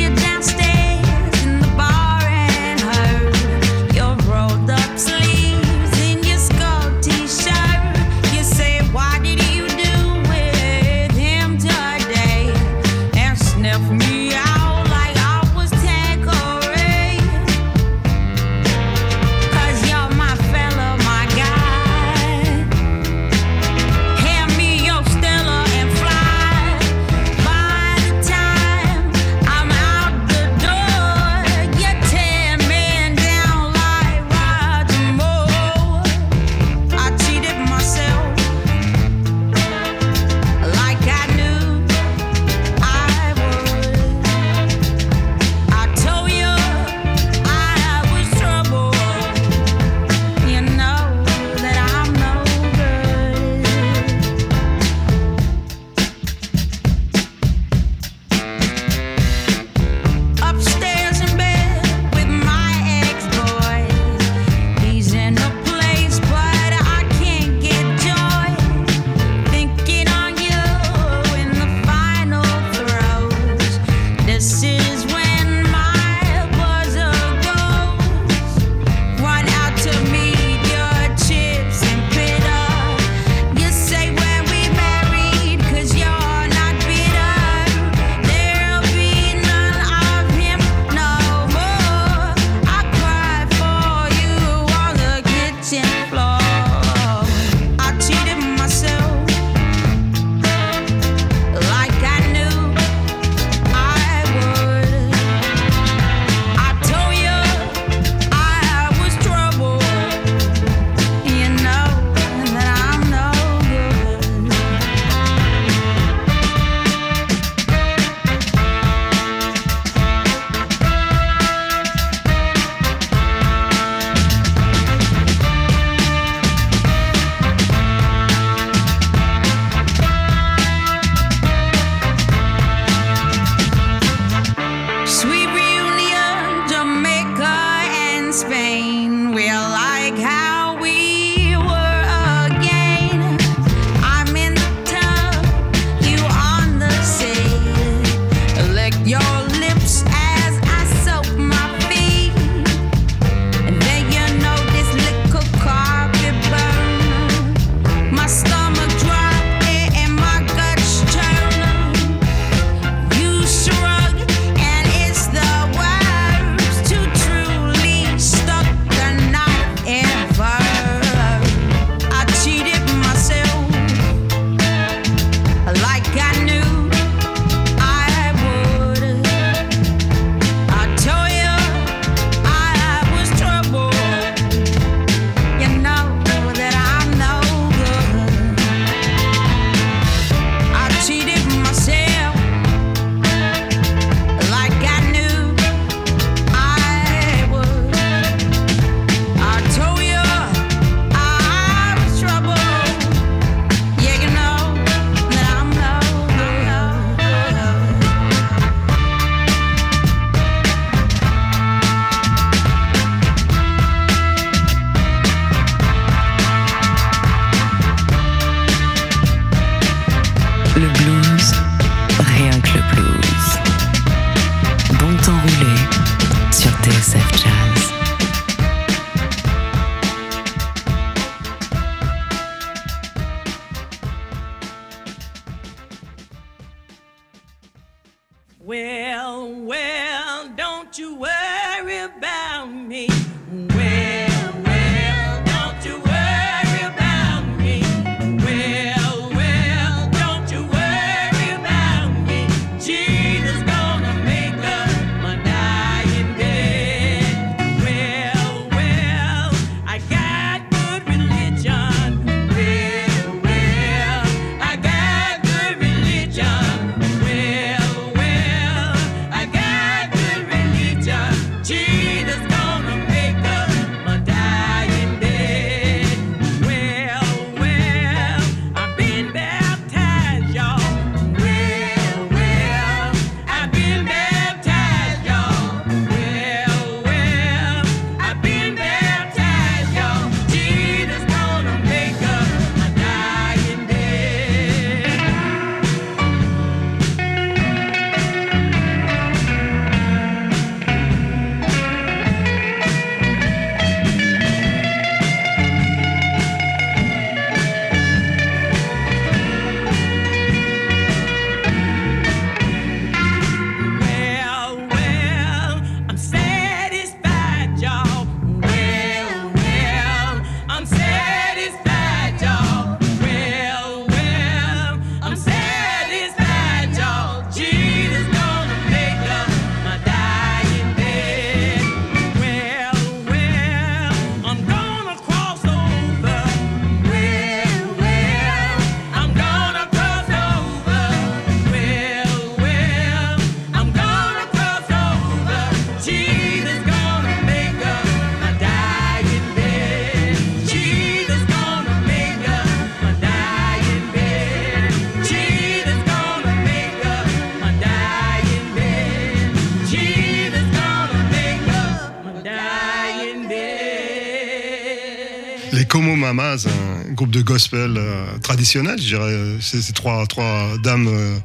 gospel 367.60 367.96
euh, 367.98 368.38
traditionnel, 368.42 368.96
je 369.02 369.08
dirais. 369.08 369.34
C'est 369.60 369.82
c'est 369.82 369.92
trois, 369.94 370.26
trois 370.28 370.78
dames, 370.82 371.08
euh, 371.10 371.38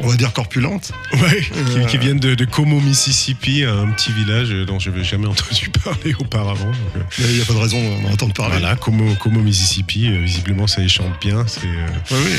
on 0.00 0.08
va 0.08 0.16
dire 0.16 0.32
corpulentes. 0.32 0.90
Ouais, 1.12 1.40
qui, 1.42 1.78
Euh. 1.78 1.84
qui 1.84 1.98
viennent 1.98 2.18
de, 2.18 2.34
de 2.34 2.44
Como, 2.44 2.80
Mississippi, 2.80 3.62
un 3.62 3.88
petit 3.92 4.10
village 4.12 4.50
dont 4.66 4.80
je 4.80 4.90
n'avais 4.90 5.04
jamais 5.04 5.26
entendu 5.34 5.70
parler 5.70 6.12
auparavant. 6.18 6.72
Euh, 6.96 7.00
Il 7.20 7.36
n'y 7.36 7.40
a 7.40 7.44
pas 7.44 7.52
de 7.52 7.58
raison 7.58 7.78
d'en 8.02 8.10
entendre 8.10 8.34
parler. 8.34 8.58
voilà, 8.58 8.74
Como, 8.74 9.14
Como, 9.14 9.40
Mississippi, 9.40 10.10
visiblement 10.18 10.66
ça 10.66 10.80
les 10.80 10.88
chante 10.88 11.20
bien. 11.20 11.44
C'est, 11.46 11.60
Ouais, 11.66 12.20
oui. 12.24 12.32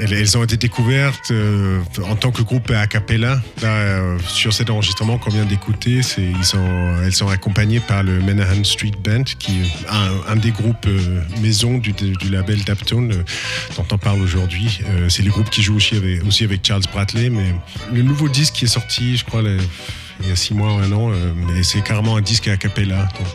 Elles, 0.00 0.36
ont 0.36 0.44
été 0.44 0.56
découvertes 0.56 1.30
euh, 1.30 1.80
en 2.08 2.16
tant 2.16 2.30
que 2.30 2.42
groupe 2.42 2.70
a 2.70 2.86
cappella. 2.86 3.40
Euh, 3.62 4.18
sur 4.26 4.52
cet 4.52 4.70
enregistrement 4.70 5.18
qu'on 5.18 5.30
vient 5.30 5.44
d'écouter, 5.44 6.00
elles 6.16 7.14
sont 7.14 7.28
accompagnées 7.28 7.80
par 7.80 8.02
le 8.02 8.20
Menahan 8.20 8.64
Street 8.64 8.92
Band, 9.02 9.24
qui 9.24 9.62
est 9.62 9.86
un, 10.28 10.36
des 10.36 10.50
groupes 10.50 10.86
euh, 10.86 11.22
maison 11.40 11.78
du, 11.78 11.94
label 12.30 12.62
Daptone 12.64 13.24
dont 13.76 13.86
on 13.90 13.98
parle 13.98 14.20
aujourd'hui. 14.20 14.80
C'est 15.08 15.22
le 15.22 15.30
groupe 15.30 15.50
qui 15.50 15.62
joue 15.62 15.76
aussi 15.76 15.96
avec, 16.44 16.66
Charles 16.66 16.82
Bradley, 16.92 17.30
mais 17.30 17.54
le 17.92 18.02
nouveau 18.02 18.28
disque 18.28 18.54
qui 18.54 18.64
est 18.64 18.68
sorti, 18.68 19.16
je 19.16 19.24
crois, 19.24 19.42
le- 19.42 19.58
il 20.20 20.28
y 20.28 20.32
a 20.32 20.36
six 20.36 20.54
mois 20.54 20.74
ou 20.74 20.78
un 20.78 20.90
an, 20.92 21.10
euh, 21.12 21.32
mais 21.46 21.62
c'est 21.62 21.80
carrément 21.82 22.16
un 22.16 22.20
disque 22.20 22.48
a 22.48 22.56
cappella. 22.56 22.96
Donc, 23.18 23.26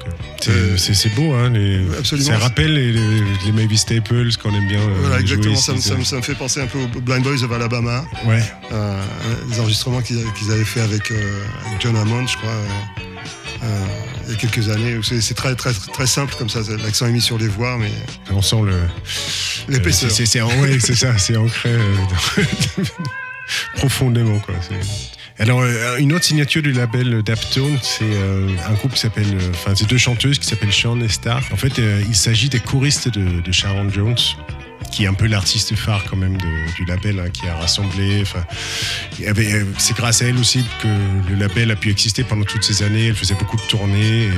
euh, 0.49 0.75
c'est, 0.77 0.91
Euh, 0.91 0.93
c'est- 0.95 1.09
beau, 1.15 1.33
hein, 1.33 1.49
les, 1.49 1.81
absolument. 1.97 2.27
ça 2.29 2.37
rappelle 2.37 2.73
les, 2.73 2.91
les, 2.91 3.51
Mavis 3.53 3.77
Staples 3.77 4.29
qu'on 4.41 4.53
aime 4.53 4.67
bien. 4.67 4.79
Voilà, 4.99 5.15
jouer 5.17 5.21
exactement. 5.21 5.53
ici, 5.53 5.63
Ça, 5.63 5.73
me- 5.73 5.77
c'est- 5.79 5.89
ça 5.89 5.95
me- 5.95 6.03
ça 6.03 6.15
me 6.17 6.21
fait 6.21 6.35
penser 6.35 6.61
un 6.61 6.67
peu 6.67 6.79
aux 6.79 7.01
Blind 7.01 7.23
Boys 7.23 7.43
of 7.43 7.51
Alabama, 7.51 8.03
Ouais. 8.25 8.43
les 9.49 9.59
enregistrements 9.59 10.01
qu'ils 10.01 10.51
avaient 10.51 10.65
fait 10.65 10.81
avec, 10.81 11.11
avec 11.11 11.81
John 11.81 11.95
Hammond, 11.95 12.27
je 12.27 12.37
crois, 12.37 12.49
euh, 12.51 13.85
il 14.27 14.31
y 14.33 14.35
a 14.35 14.37
quelques 14.37 14.69
années. 14.69 14.97
C'est 15.21 15.33
très, 15.35 15.55
très, 15.55 15.71
très 15.73 16.07
simple 16.07 16.35
comme 16.37 16.49
ça. 16.49 16.59
L'accent 16.83 17.07
est 17.07 17.11
mis 17.11 17.21
sur 17.21 17.37
les 17.37 17.47
voix, 17.47 17.77
mais 17.77 17.91
On 18.31 18.41
sent 18.41 18.61
le. 18.65 18.77
l'épaisseur. 19.69 20.11
C'est, 20.11 20.41
ouais, 20.41 20.79
ça, 20.79 21.17
c'est 21.17 21.37
ancré 21.37 21.69
euh, 21.69 21.95
dans- 22.09 22.83
profondément. 23.75 24.39
Quoi. 24.39 24.55
Alors, 25.39 25.61
euh, 25.61 25.97
une 25.97 26.13
autre 26.13 26.25
signature 26.25 26.61
du 26.61 26.71
label 26.71 27.23
Daptone, 27.23 27.77
c'est 27.81 28.03
euh, 28.03 28.47
un 28.67 28.73
groupe 28.73 28.93
qui 28.93 28.99
s'appelle. 28.99 29.25
euh, 29.33 29.49
Enfin, 29.51 29.73
c'est 29.75 29.89
deux 29.89 29.97
chanteuses 29.97 30.37
qui 30.37 30.45
s'appellent 30.45 30.73
Sean 30.73 30.99
et 31.01 31.09
Star. 31.09 31.41
En 31.51 31.57
fait, 31.57 31.81
il 32.07 32.15
s'agit 32.15 32.49
des 32.49 32.59
choristes 32.59 33.09
de, 33.09 33.51
Sharon 33.51 33.89
Jones 33.89 34.15
qui 34.91 35.05
est 35.05 35.07
un 35.07 35.13
peu 35.15 35.25
l'artiste 35.25 35.75
phare 35.75 36.03
quand 36.07 36.17
même 36.17 36.37
du 36.37 36.85
label, 36.85 37.19
hein, 37.19 37.29
qui 37.31 37.47
a 37.47 37.55
rassemblé. 37.55 38.23
C'est 39.79 39.97
grâce 39.97 40.21
à 40.21 40.25
elle 40.25 40.37
aussi 40.37 40.63
que 40.83 40.87
le 41.31 41.35
label 41.35 41.71
a 41.71 41.75
pu 41.75 41.89
exister 41.89 42.23
pendant 42.23 42.43
toutes 42.43 42.63
ces 42.63 42.83
années. 42.83 43.07
Elle 43.07 43.15
faisait 43.15 43.33
beaucoup 43.33 43.57
de 43.57 43.63
tournées 43.63 44.25
et 44.25 44.31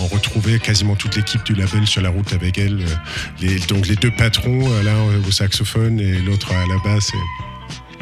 on 0.00 0.08
retrouvait 0.08 0.58
quasiment 0.58 0.96
toute 0.96 1.16
l'équipe 1.16 1.42
du 1.44 1.54
label 1.54 1.86
sur 1.86 2.02
la 2.02 2.10
route 2.10 2.34
avec 2.34 2.58
elle. 2.58 2.84
Donc 3.68 3.86
les 3.86 3.96
deux 3.96 4.10
patrons, 4.10 4.68
l'un 4.82 5.02
au 5.26 5.30
saxophone 5.30 5.98
et 5.98 6.18
l'autre 6.18 6.52
à 6.52 6.66
la 6.66 6.76
basse. 6.84 7.12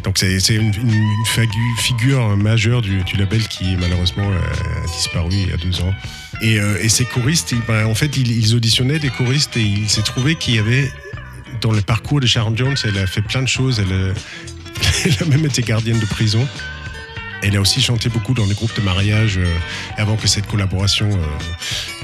Donc 0.05 0.19
c'est 0.19 0.55
une, 0.55 0.73
figure 1.79 2.37
majeure 2.37 2.83
du, 2.83 3.03
label 3.19 3.47
qui 3.49 3.77
malheureusement 3.77 4.31
euh, 4.31 4.85
a 4.85 4.87
disparu 4.87 5.31
il 5.33 5.49
y 5.49 5.53
a 5.53 5.57
deux 5.57 5.81
ans. 5.81 5.95
Et, 6.43 6.59
euh, 6.59 6.89
ces 6.89 7.05
choristes, 7.05 7.55
ben, 7.67 7.87
en 7.87 7.95
fait, 7.95 8.17
ils, 8.17 8.55
auditionnaient 8.55 8.99
des 8.99 9.11
choristes 9.11 9.57
et 9.57 9.63
il 9.63 9.89
s'est 9.89 10.03
trouvé 10.03 10.35
qu'il 10.35 10.55
y 10.55 10.59
avait 10.59 10.91
dans 11.61 11.73
le 11.73 11.83
parcours 11.83 12.21
de 12.21 12.27
Sharon 12.27 12.57
Jones, 12.57 12.77
elle 12.85 12.99
a 12.99 13.07
fait 13.07 13.23
plein 13.23 13.43
de 13.43 13.49
choses. 13.49 13.81
Elle, 13.81 13.93
euh, 13.93 14.15
a 15.21 15.25
même 15.27 15.45
été 15.45 15.63
gardienne 15.63 15.99
de 15.99 16.07
prison. 16.07 16.47
Elle 17.43 17.57
a 17.57 17.61
aussi 17.61 17.81
chanté 17.81 18.09
beaucoup 18.09 18.35
dans 18.35 18.47
les 18.47 18.55
groupes 18.55 18.75
de 18.77 18.83
mariage 18.83 19.41
avant 19.97 20.17
que 20.17 20.29
cette 20.29 20.47
collaboration 20.47 21.09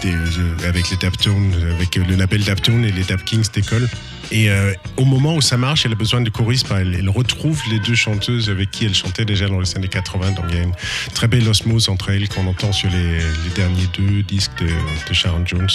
des- 0.00 0.66
avec 0.66 0.88
les 0.90 0.96
Daptones, 0.96 1.52
avec 1.74 1.96
le 1.96 2.16
label 2.16 2.42
Daptone 2.42 2.86
et 2.86 2.92
les 2.92 3.04
Dap 3.04 3.22
Kings 3.22 3.44
décolle. 3.52 3.86
Et 4.30 4.50
euh, 4.50 4.72
au 4.96 5.04
moment 5.04 5.36
où 5.36 5.40
ça 5.40 5.56
marche, 5.56 5.86
elle 5.86 5.92
a 5.92 5.96
besoin 5.96 6.20
de 6.20 6.30
choristes. 6.30 6.66
elle, 6.70 7.08
retrouve 7.08 7.60
les 7.70 7.78
deux 7.78 7.94
chanteuses 7.94 8.50
avec 8.50 8.70
qui 8.70 8.84
elle 8.84 8.94
chantait 8.94 9.24
déjà 9.24 9.48
dans 9.48 9.60
les 9.60 9.76
années 9.76 9.88
80. 9.88 10.32
Donc 10.32 10.46
il 10.50 10.56
y 10.56 10.58
a 10.58 10.64
une 10.64 10.74
très 11.14 11.28
belle 11.28 11.48
osmose 11.48 11.88
entre 11.88 12.10
elles 12.10 12.28
qu'on 12.28 12.46
entend 12.46 12.72
sur 12.72 12.90
les, 12.90 13.20
derniers 13.54 13.86
deux 13.96 14.22
disques 14.22 14.62
de, 14.62 15.14
Sharon 15.14 15.46
Jones. 15.46 15.68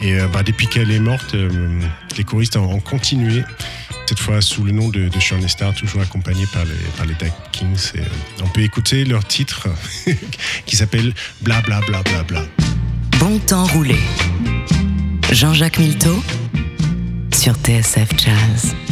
Et 0.00 0.14
euh, 0.14 0.28
bah, 0.28 0.42
depuis 0.42 0.66
qu'elle 0.66 0.90
est 0.90 1.00
morte, 1.00 1.34
euh, 1.34 1.80
les 2.16 2.24
choristes 2.24 2.56
ont, 2.56 2.72
ont 2.72 2.80
continué. 2.80 3.42
Cette 4.06 4.18
fois 4.18 4.40
sous 4.42 4.62
le 4.64 4.72
nom 4.72 4.88
de, 4.90 5.08
de 5.08 5.20
Sean 5.20 5.46
Star, 5.48 5.74
toujours 5.74 6.02
accompagné 6.02 6.44
par 6.52 6.64
les, 6.64 6.74
par 6.96 7.06
les 7.06 7.14
Kings. 7.50 7.92
On 8.42 8.48
peut 8.48 8.60
écouter 8.60 9.04
leur 9.04 9.24
titre 9.24 9.68
qui 10.66 10.76
s'appelle 10.76 11.14
Bla 11.40 11.60
Bla 11.62 11.80
Bla 11.86 12.02
Bla 12.02 12.22
Bla. 12.22 12.42
Bon 13.18 13.38
temps 13.38 13.64
roulé. 13.66 13.96
Jean-Jacques 15.30 15.78
Milteau 15.78 16.22
sur 17.34 17.54
TSF 17.54 18.08
Jazz. 18.16 18.91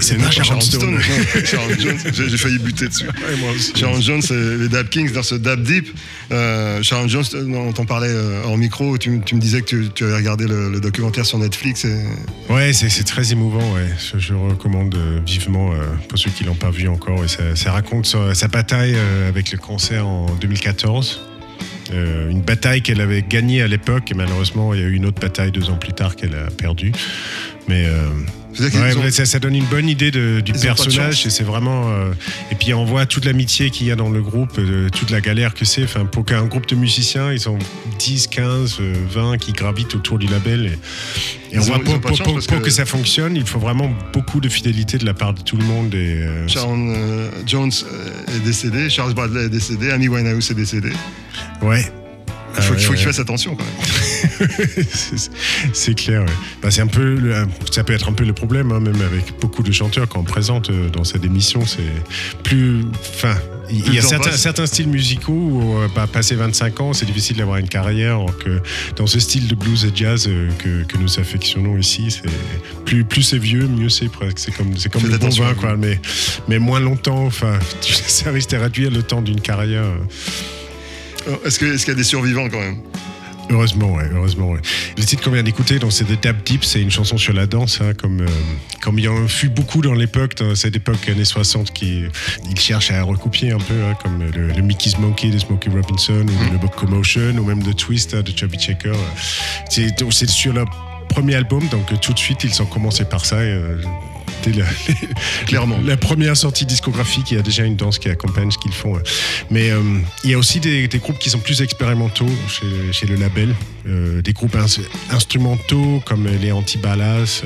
C'est 0.00 0.16
pas 0.16 0.30
Sharon 0.30 0.60
Stone. 0.60 0.92
Non, 0.92 0.98
Sharon 1.44 1.68
Jones, 1.78 1.98
j'ai 2.12 2.36
failli 2.36 2.58
buter 2.58 2.88
dessus. 2.88 3.06
aussi. 3.54 3.72
Sharon 3.76 4.00
Jones, 4.00 4.22
les 4.30 4.68
Dab 4.68 4.88
Kings 4.88 5.12
dans 5.12 5.22
ce 5.22 5.34
Dab 5.34 5.62
Deep. 5.62 5.88
Euh, 6.30 6.82
Sharon 6.82 7.08
Jones, 7.08 7.24
on 7.54 7.72
t'en 7.72 7.84
parlait 7.84 8.08
euh, 8.10 8.44
en 8.44 8.56
micro, 8.56 8.98
tu, 8.98 9.10
me 9.10 9.40
disais 9.40 9.62
que 9.62 9.88
tu, 9.88 10.04
avais 10.04 10.16
regardé 10.16 10.46
le, 10.46 10.80
documentaire 10.80 11.26
sur 11.26 11.38
Netflix. 11.38 11.84
Et... 11.84 12.04
Ouais, 12.48 12.72
c'est 12.72 13.04
très 13.04 13.32
émouvant. 13.32 13.74
Ouais. 13.74 13.88
Je, 14.16 14.34
recommande 14.34 14.94
euh, 14.94 15.20
vivement 15.26 15.72
euh, 15.72 15.76
pour 16.08 16.18
ceux 16.18 16.30
qui 16.30 16.44
l'ont 16.44 16.54
pas 16.54 16.70
vu 16.70 16.88
encore. 16.88 17.24
Et 17.24 17.56
ça, 17.56 17.72
raconte 17.72 18.06
sa, 18.06 18.48
bataille 18.48 18.94
euh, 18.96 19.28
avec 19.28 19.52
le 19.52 19.58
cancer 19.58 20.06
en 20.06 20.26
2014. 20.40 21.20
Euh, 21.92 22.28
une 22.28 22.42
bataille 22.42 22.82
qu'elle 22.82 23.00
avait 23.00 23.22
gagnée 23.22 23.62
à 23.62 23.66
l'époque 23.66 24.10
et 24.10 24.14
malheureusement 24.14 24.74
il 24.74 24.80
y 24.80 24.84
a 24.84 24.86
eu 24.86 24.92
une 24.92 25.06
autre 25.06 25.20
bataille 25.20 25.50
deux 25.50 25.70
ans 25.70 25.76
plus 25.76 25.94
tard 25.94 26.16
qu'elle 26.16 26.34
a 26.34 26.50
perdue. 26.50 26.92
Mais 27.66 27.86
euh, 27.86 28.10
ouais, 28.60 28.96
ont- 28.96 29.00
ouais, 29.00 29.10
ça, 29.10 29.24
ça 29.24 29.38
donne 29.38 29.54
une 29.54 29.64
bonne 29.66 29.88
idée 29.88 30.10
de- 30.10 30.40
du 30.40 30.52
Ils 30.52 30.60
personnage 30.60 31.26
et 31.26 31.30
c'est 31.30 31.44
vraiment. 31.44 31.88
euh, 31.90 32.10
et 32.50 32.54
puis 32.54 32.74
on 32.74 32.84
voit 32.84 33.06
toute 33.06 33.24
l'amitié 33.24 33.70
qu'il 33.70 33.86
y 33.86 33.90
a 33.92 33.96
dans 33.96 34.10
le 34.10 34.20
groupe, 34.22 34.58
euh, 34.58 34.88
toute 34.90 35.10
la 35.10 35.20
galère 35.20 35.54
que 35.54 35.64
c'est. 35.64 35.84
Enfin, 35.84 36.04
pour 36.04 36.24
qu'un 36.24 36.44
groupe 36.44 36.66
de 36.66 36.74
musiciens, 36.76 37.32
ils 37.32 37.40
sont 37.40 37.58
10, 37.98 38.26
15, 38.28 38.76
euh, 38.80 38.94
20 39.10 39.38
qui 39.38 39.52
gravitent 39.52 39.94
autour 39.94 40.18
du 40.18 40.26
label. 40.26 40.66
Et, 40.66 40.68
et 40.68 40.74
Ils 41.52 41.58
on 41.58 41.62
ont- 41.62 41.64
voit 41.64 41.76
ils 41.76 41.90
ont 41.90 42.00
pour, 42.00 42.46
que- 42.58 42.64
que... 42.64 42.70
ça 42.70 42.84
fonctionne, 42.84 43.36
il 43.36 43.46
faut 43.46 43.58
vraiment 43.58 43.90
beaucoup 44.12 44.40
de 44.40 44.48
fidélité 44.48 44.98
de 44.98 45.04
la 45.06 45.14
part 45.14 45.34
de 45.34 45.40
tout 45.42 45.56
le 45.56 45.64
monde. 45.64 45.94
Et, 45.94 46.22
euh, 46.22 46.46
Sharon 46.48 46.94
Jones 47.46 47.70
est 48.28 48.44
décédé, 48.44 48.90
Charles 48.90 49.14
Bradley 49.14 49.44
est 49.44 49.48
décédé, 49.48 49.90
Amy 49.90 50.08
Winehouse 50.08 50.50
est 50.50 50.54
décédé. 50.54 50.90
ouais. 51.62 51.84
Il 52.56 52.62
faut, 52.62 52.74
qu'il 52.74 52.84
faut 52.84 52.92
que 52.94 52.98
tu 52.98 53.04
fasses 53.04 53.18
attention 53.20 53.54
quand 53.56 53.64
même. 53.64 54.48
c'est- 55.72 55.94
clair. 55.94 56.22
ouais. 56.22 56.26
Bah, 56.62 56.70
c'est 56.70 56.80
un 56.80 56.86
peu, 56.86 57.14
le- 57.14 57.46
ça 57.70 57.84
peut 57.84 57.92
être 57.92 58.08
un 58.08 58.12
peu 58.12 58.24
le 58.24 58.32
problème, 58.32 58.72
hein, 58.72 58.80
même 58.80 59.00
avec 59.02 59.38
beaucoup 59.40 59.62
de 59.62 59.70
chanteurs 59.72 60.08
quand 60.08 60.20
on 60.20 60.24
présente 60.24 60.70
euh, 60.70 60.88
dans 60.88 61.04
cette 61.04 61.24
émission, 61.24 61.64
c'est 61.66 61.82
plus, 62.42 62.84
enfin. 63.14 63.34
Il 63.70 63.92
y 63.92 63.98
a 63.98 64.02
certains, 64.02 64.64
styles 64.66 64.88
musicaux 64.88 65.32
où, 65.32 65.76
euh, 65.78 65.88
bah, 65.94 66.06
passé 66.10 66.34
25 66.34 66.80
ans, 66.80 66.92
c'est 66.94 67.04
difficile 67.04 67.36
d'avoir 67.36 67.58
une 67.58 67.68
carrière. 67.68 68.14
alors 68.14 68.36
que 68.38 68.60
dans 68.96 69.06
ce 69.06 69.20
style 69.20 69.46
de 69.46 69.54
blues 69.54 69.84
et 69.84 69.90
jazz 69.94 70.26
euh, 70.26 70.48
que, 70.58 70.84
que 70.84 70.96
nous 70.96 71.20
affectionnons 71.20 71.76
ici, 71.76 72.10
c'est 72.10 72.30
plus, 72.86 73.04
plus 73.04 73.22
c'est 73.22 73.38
vieux, 73.38 73.66
mieux 73.68 73.90
c'est 73.90 74.08
presque. 74.08 74.38
C'est 74.38 74.52
comme, 74.56 74.74
c'est 74.78 74.90
comme 74.90 75.02
Faites 75.02 75.12
le 75.12 75.18
bon 75.18 75.28
vin, 75.28 75.52
quoi. 75.54 75.76
Mais, 75.76 76.00
mais 76.48 76.58
moins 76.58 76.80
longtemps, 76.80 77.26
enfin, 77.26 77.58
ça 77.82 78.30
risque 78.30 78.50
de 78.50 78.56
réduire 78.56 78.90
le 78.90 79.02
temps 79.02 79.20
d'une 79.20 79.40
carrière. 79.42 79.84
Alors, 81.26 81.40
Est-ce 81.44 81.58
qu'il 81.58 81.88
y 81.88 81.90
a 81.90 81.94
des 81.94 82.04
survivants 82.04 82.48
quand 82.48 82.60
même? 82.60 82.78
Heureusement, 83.50 83.94
ouais, 83.94 84.04
heureusement, 84.14 84.50
ouais. 84.50 84.60
Le 84.98 85.04
titre 85.04 85.24
qu'on 85.24 85.30
vient 85.30 85.42
d'écouter, 85.42 85.78
donc 85.78 85.92
c'est 85.92 86.04
The 86.04 86.22
Dab 86.22 86.42
Deep, 86.44 86.64
c'est 86.64 86.82
une 86.82 86.90
chanson 86.90 87.16
sur 87.16 87.32
la 87.32 87.46
danse, 87.46 87.80
hein, 87.80 87.94
comme, 87.94 88.20
euh, 88.20 88.26
comme 88.82 88.98
il 88.98 89.06
y 89.06 89.08
en 89.08 89.26
fut 89.26 89.48
beaucoup 89.48 89.80
dans 89.80 89.94
l'époque, 89.94 90.34
dans 90.36 90.54
cette 90.54 90.76
époque 90.76 91.08
années 91.08 91.24
60, 91.24 91.72
qui 91.72 92.04
il 92.50 92.60
cherche 92.60 92.90
à 92.90 93.02
recopier 93.02 93.52
un 93.52 93.58
peu, 93.58 93.74
hein, 93.84 93.94
comme 94.02 94.22
le, 94.22 94.48
le 94.48 94.62
Mickey's 94.62 94.98
Monkey 94.98 95.30
de 95.30 95.38
Smokey 95.38 95.70
Robinson, 95.70 96.26
ou 96.26 96.52
le 96.52 96.58
Bob 96.58 96.74
Commotion, 96.74 97.38
ou 97.38 97.44
même 97.44 97.62
The 97.62 97.74
Twist 97.74 98.12
hein, 98.12 98.20
de 98.20 98.36
Chubby 98.36 98.58
Checker. 98.58 98.92
C'est 99.70 100.28
sur 100.28 100.52
leur 100.52 100.66
premier 101.08 101.36
album, 101.36 101.66
donc 101.70 101.98
tout 102.00 102.12
de 102.12 102.18
suite, 102.18 102.44
ils 102.44 102.60
ont 102.60 102.66
commencé 102.66 103.06
par 103.06 103.24
ça. 103.24 103.42
et, 103.42 103.48
euh, 103.48 103.80
dès 104.42 104.52
la, 104.52 104.64
Clairement. 105.46 105.78
la 105.84 105.96
première 105.96 106.36
sortie 106.36 106.66
discographique, 106.66 107.30
il 107.30 107.36
y 107.36 107.38
a 107.40 107.42
déjà 107.42 107.64
une 107.64 107.76
danse 107.76 107.98
qui 107.98 108.08
accompagne 108.08 108.50
ce 108.50 108.58
qu'ils 108.58 108.72
font. 108.72 108.96
euh. 108.96 109.00
Mais 109.50 109.70
euh, 109.70 109.80
il 110.24 110.30
y 110.30 110.34
a 110.34 110.38
aussi 110.38 110.60
des, 110.60 110.88
des 110.88 110.98
groupes 110.98 111.18
qui 111.18 111.30
sont 111.30 111.38
plus 111.38 111.60
expérimentaux 111.62 112.28
chez, 112.48 112.92
chez 112.92 113.06
le 113.06 113.16
label. 113.16 113.54
Euh, 113.86 114.20
des 114.22 114.32
groupes 114.32 114.54
ins- 114.56 114.80
instrumentaux 115.10 116.02
comme 116.04 116.26
les 116.26 116.52
Antibalas, 116.52 117.42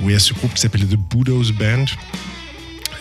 où 0.00 0.08
il 0.08 0.12
y 0.12 0.16
a 0.16 0.20
ce 0.20 0.32
groupe 0.34 0.54
qui 0.54 0.60
s'appelle 0.60 0.86
The 0.86 0.96
Budos 0.96 1.52
Band. 1.58 1.84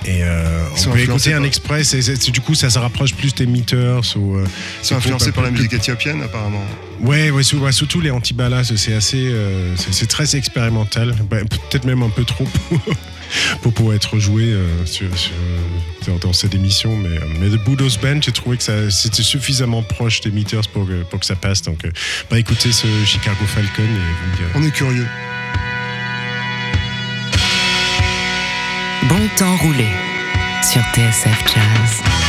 Et 0.06 0.22
euh, 0.22 0.66
on 0.88 0.92
peut 0.92 1.00
écouter 1.00 1.34
un 1.34 1.44
et 1.44 2.02
c'est- 2.02 2.30
du 2.32 2.42
coup 2.42 2.56
ça 2.56 2.70
se 2.70 2.78
rapproche 2.78 3.14
plus 3.14 3.34
des 3.34 3.46
Meters 3.46 4.02
ou 4.18 4.36
euh, 4.36 4.46
Ils 4.82 4.86
sont 4.88 4.96
influencés 4.98 5.32
par 5.32 5.44
la 5.46 5.50
plus- 5.50 5.60
musique 5.60 5.74
éthiopienne 5.74 6.22
apparemment. 6.24 6.62
Ouais, 7.00 7.30
ouais, 7.32 7.42
ouais, 7.56 7.72
surtout 7.72 8.02
les 8.02 8.12
antibalas, 8.12 8.66
c'est 8.76 8.94
assez, 8.96 9.16
euh, 9.32 9.74
c'est 9.78 9.94
c'est 9.94 10.08
très 10.08 10.36
expérimental, 10.36 11.16
Bah, 11.30 11.38
peut-être 11.70 11.86
même 11.86 12.04
un 12.04 12.10
peu 12.10 12.26
trop 12.26 12.46
pour, 13.54 13.62
pour 13.62 13.74
pouvoir 13.74 13.96
être 13.96 14.20
joué 14.20 14.44
euh, 14.46 14.86
sur, 14.86 15.08
sur- 15.18 15.32
dans, 16.08 16.18
dans 16.18 16.34
cette 16.34 16.54
émission. 16.54 16.96
Mais, 16.96 17.10
euh, 17.18 17.22
mais 17.40 17.50
The 17.50 17.64
Budos 17.64 17.98
Band, 18.02 18.20
j'ai 18.22 18.32
trouvé 18.32 18.58
que 18.58 18.64
ça- 18.64 18.90
c'était 18.92 19.24
suffisamment 19.24 19.82
proche 19.84 20.22
des 20.22 20.32
Meters 20.32 20.68
pour 20.72 20.88
que, 20.88 21.04
pour 21.04 21.20
que 21.20 21.26
ça 21.26 21.36
passe. 21.36 21.62
Donc, 21.62 21.86
euh, 21.86 21.92
bah, 22.30 22.40
écoutez 22.40 22.72
ce 22.72 22.88
Chicago 23.06 23.46
Falcon 23.48 23.84
et 23.84 23.86
vous 23.86 24.32
me 24.32 24.36
direz. 24.38 24.50
On 24.56 24.64
est 24.64 24.72
curieux. 24.72 25.08
Bon 29.10 29.28
temps 29.38 29.58
roulé 29.58 29.88
sur 30.64 30.82
TSF 30.94 31.44
Jazz. 31.54 32.23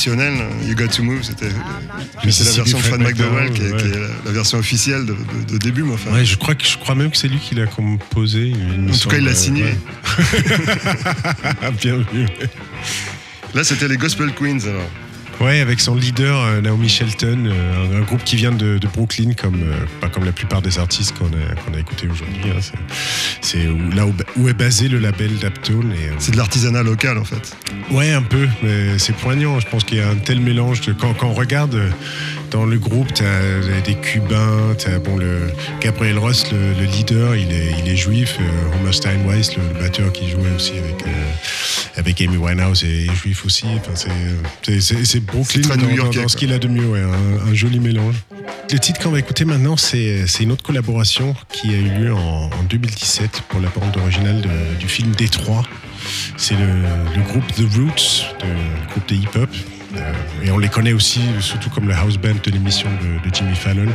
Traditionnel, 0.00 0.34
You 0.66 0.74
Got 0.74 0.88
to 0.88 1.02
Move, 1.02 1.22
c'était 1.22 1.46
c'est 1.48 1.54
la 2.20 2.24
Mississippi 2.26 2.56
version 2.56 2.78
de 2.78 2.82
Fred 2.82 3.00
McDowell, 3.00 3.50
qui 3.52 3.62
est, 3.62 3.64
McDowell, 3.64 3.82
qui 3.92 3.96
est 3.96 4.00
la, 4.00 4.08
la 4.26 4.30
version 4.32 4.58
officielle 4.58 5.06
de, 5.06 5.12
de- 5.14 5.52
de 5.52 5.58
début, 5.58 5.82
mais 5.84 5.94
enfin. 5.94 6.12
Ouais, 6.12 6.24
je 6.24 6.36
crois, 6.36 6.54
que, 6.54 6.66
je 6.66 6.76
crois 6.76 6.94
même 6.94 7.10
que 7.10 7.16
c'est 7.16 7.28
lui 7.28 7.38
qui 7.38 7.54
l'a 7.54 7.66
composé. 7.66 8.52
En 8.88 8.92
tout 8.92 9.08
cas, 9.08 9.16
il 9.18 9.24
l'a 9.24 9.34
signé. 9.34 9.64
ouais. 9.64 9.76
Bien 11.82 11.96
vu. 12.12 12.26
Là, 13.54 13.64
c'était 13.64 13.88
les 13.88 13.96
Gospel 13.96 14.32
Queens, 14.34 14.58
alors. 14.66 14.90
Ouais, 15.38 15.60
avec 15.60 15.80
son 15.80 15.94
leader 15.94 16.40
euh, 16.40 16.60
Naomi 16.62 16.88
Shelton, 16.88 17.44
euh, 17.46 17.92
un, 17.94 17.98
un 17.98 18.00
groupe 18.00 18.24
qui 18.24 18.36
vient 18.36 18.52
de, 18.52 18.78
de 18.78 18.86
Brooklyn, 18.88 19.32
comme, 19.34 19.56
euh, 19.64 19.76
pas 20.00 20.08
comme 20.08 20.24
la 20.24 20.32
plupart 20.32 20.62
des 20.62 20.78
artistes 20.78 21.14
qu'on 21.18 21.26
a, 21.26 21.54
qu'on 21.60 21.74
a 21.74 21.78
écoutés 21.78 22.08
aujourd'hui. 22.10 22.50
hein. 22.50 22.60
C'est- 23.42 23.66
là 23.94 24.06
où, 24.06 24.14
où 24.38 24.48
est 24.48 24.54
basé 24.54 24.88
le 24.88 24.98
label 24.98 25.36
Daptone. 25.38 25.92
Et, 25.92 26.10
C'est 26.18 26.32
de 26.32 26.38
l'artisanat 26.38 26.82
local, 26.82 27.18
en 27.18 27.24
fait. 27.24 27.54
Ouais, 27.90 28.12
un 28.12 28.22
peu, 28.22 28.48
mais 28.62 28.98
c'est 28.98 29.14
poignant. 29.14 29.60
Je 29.60 29.66
pense 29.68 29.84
qu'il 29.84 29.98
y 29.98 30.00
a 30.00 30.08
un 30.08 30.14
tel 30.16 30.40
mélange. 30.40 30.80
De, 30.80 30.92
quand, 30.94 31.12
quand 31.12 31.28
on 31.28 31.34
regarde 31.34 31.78
dans 32.56 32.64
le 32.64 32.78
groupe, 32.78 33.12
tu 33.12 33.22
as 33.22 33.80
des 33.84 33.94
Cubains, 33.96 34.74
as 34.86 34.98
bon, 34.98 35.16
le, 35.18 35.52
Gabriel 35.82 36.18
Ross, 36.18 36.50
le, 36.50 36.72
le 36.80 36.86
leader, 36.86 37.36
il 37.36 37.52
est, 37.52 37.72
il 37.80 37.86
est 37.92 37.96
juif. 37.96 38.38
Euh, 38.40 38.76
Homer 38.80 38.92
Steinweiss, 38.94 39.54
le, 39.56 39.62
le 39.74 39.78
batteur 39.80 40.10
qui 40.10 40.30
jouait 40.30 40.50
aussi 40.56 40.72
avec, 40.72 41.02
euh, 41.06 41.10
avec 41.98 42.18
Amy 42.22 42.38
Winehouse, 42.38 42.82
est, 42.84 43.04
est 43.10 43.14
juif 43.14 43.44
aussi. 43.44 43.66
Enfin, 43.76 43.92
c'est- 43.94 45.20
Brooklyn 45.20 45.60
très 45.60 45.76
dans, 45.76 46.10
dans- 46.22 46.28
ce 46.28 46.36
qu'il 46.36 46.50
a 46.54 46.58
de 46.58 46.66
mieux, 46.68 46.86
ouais, 46.86 47.00
un, 47.02 47.50
un 47.50 47.54
joli 47.54 47.78
mélange. 47.78 48.14
Le 48.72 48.78
titre 48.78 49.00
qu'on 49.02 49.10
va 49.10 49.18
écouter 49.18 49.44
maintenant, 49.44 49.76
c'est 49.76 50.26
c'est 50.26 50.42
une 50.44 50.52
autre 50.52 50.62
collaboration 50.62 51.34
qui 51.52 51.68
a 51.74 51.78
eu 51.78 51.90
lieu 51.90 52.14
en, 52.14 52.18
en 52.46 52.62
2017 52.70 53.42
pour 53.50 53.60
la 53.60 53.68
bande 53.68 53.94
originale 53.98 54.40
de- 54.40 54.78
du 54.80 54.88
film 54.88 55.12
Détroit. 55.14 55.62
C'est 56.36 56.54
le, 56.54 57.22
groupe 57.22 57.46
The 57.54 57.74
Roots, 57.74 58.26
le 58.42 58.88
groupe 58.90 59.08
de 59.08 59.14
hip-hop. 59.14 59.50
Euh, 59.96 60.12
et 60.42 60.50
on 60.50 60.58
les 60.58 60.68
connaît 60.68 60.92
aussi, 60.92 61.20
surtout 61.40 61.70
comme 61.70 61.88
le 61.88 61.94
house 61.94 62.18
band 62.18 62.34
de 62.42 62.50
l'émission 62.50 62.88
de, 63.24 63.34
Jimmy 63.34 63.54
Fallon. 63.54 63.88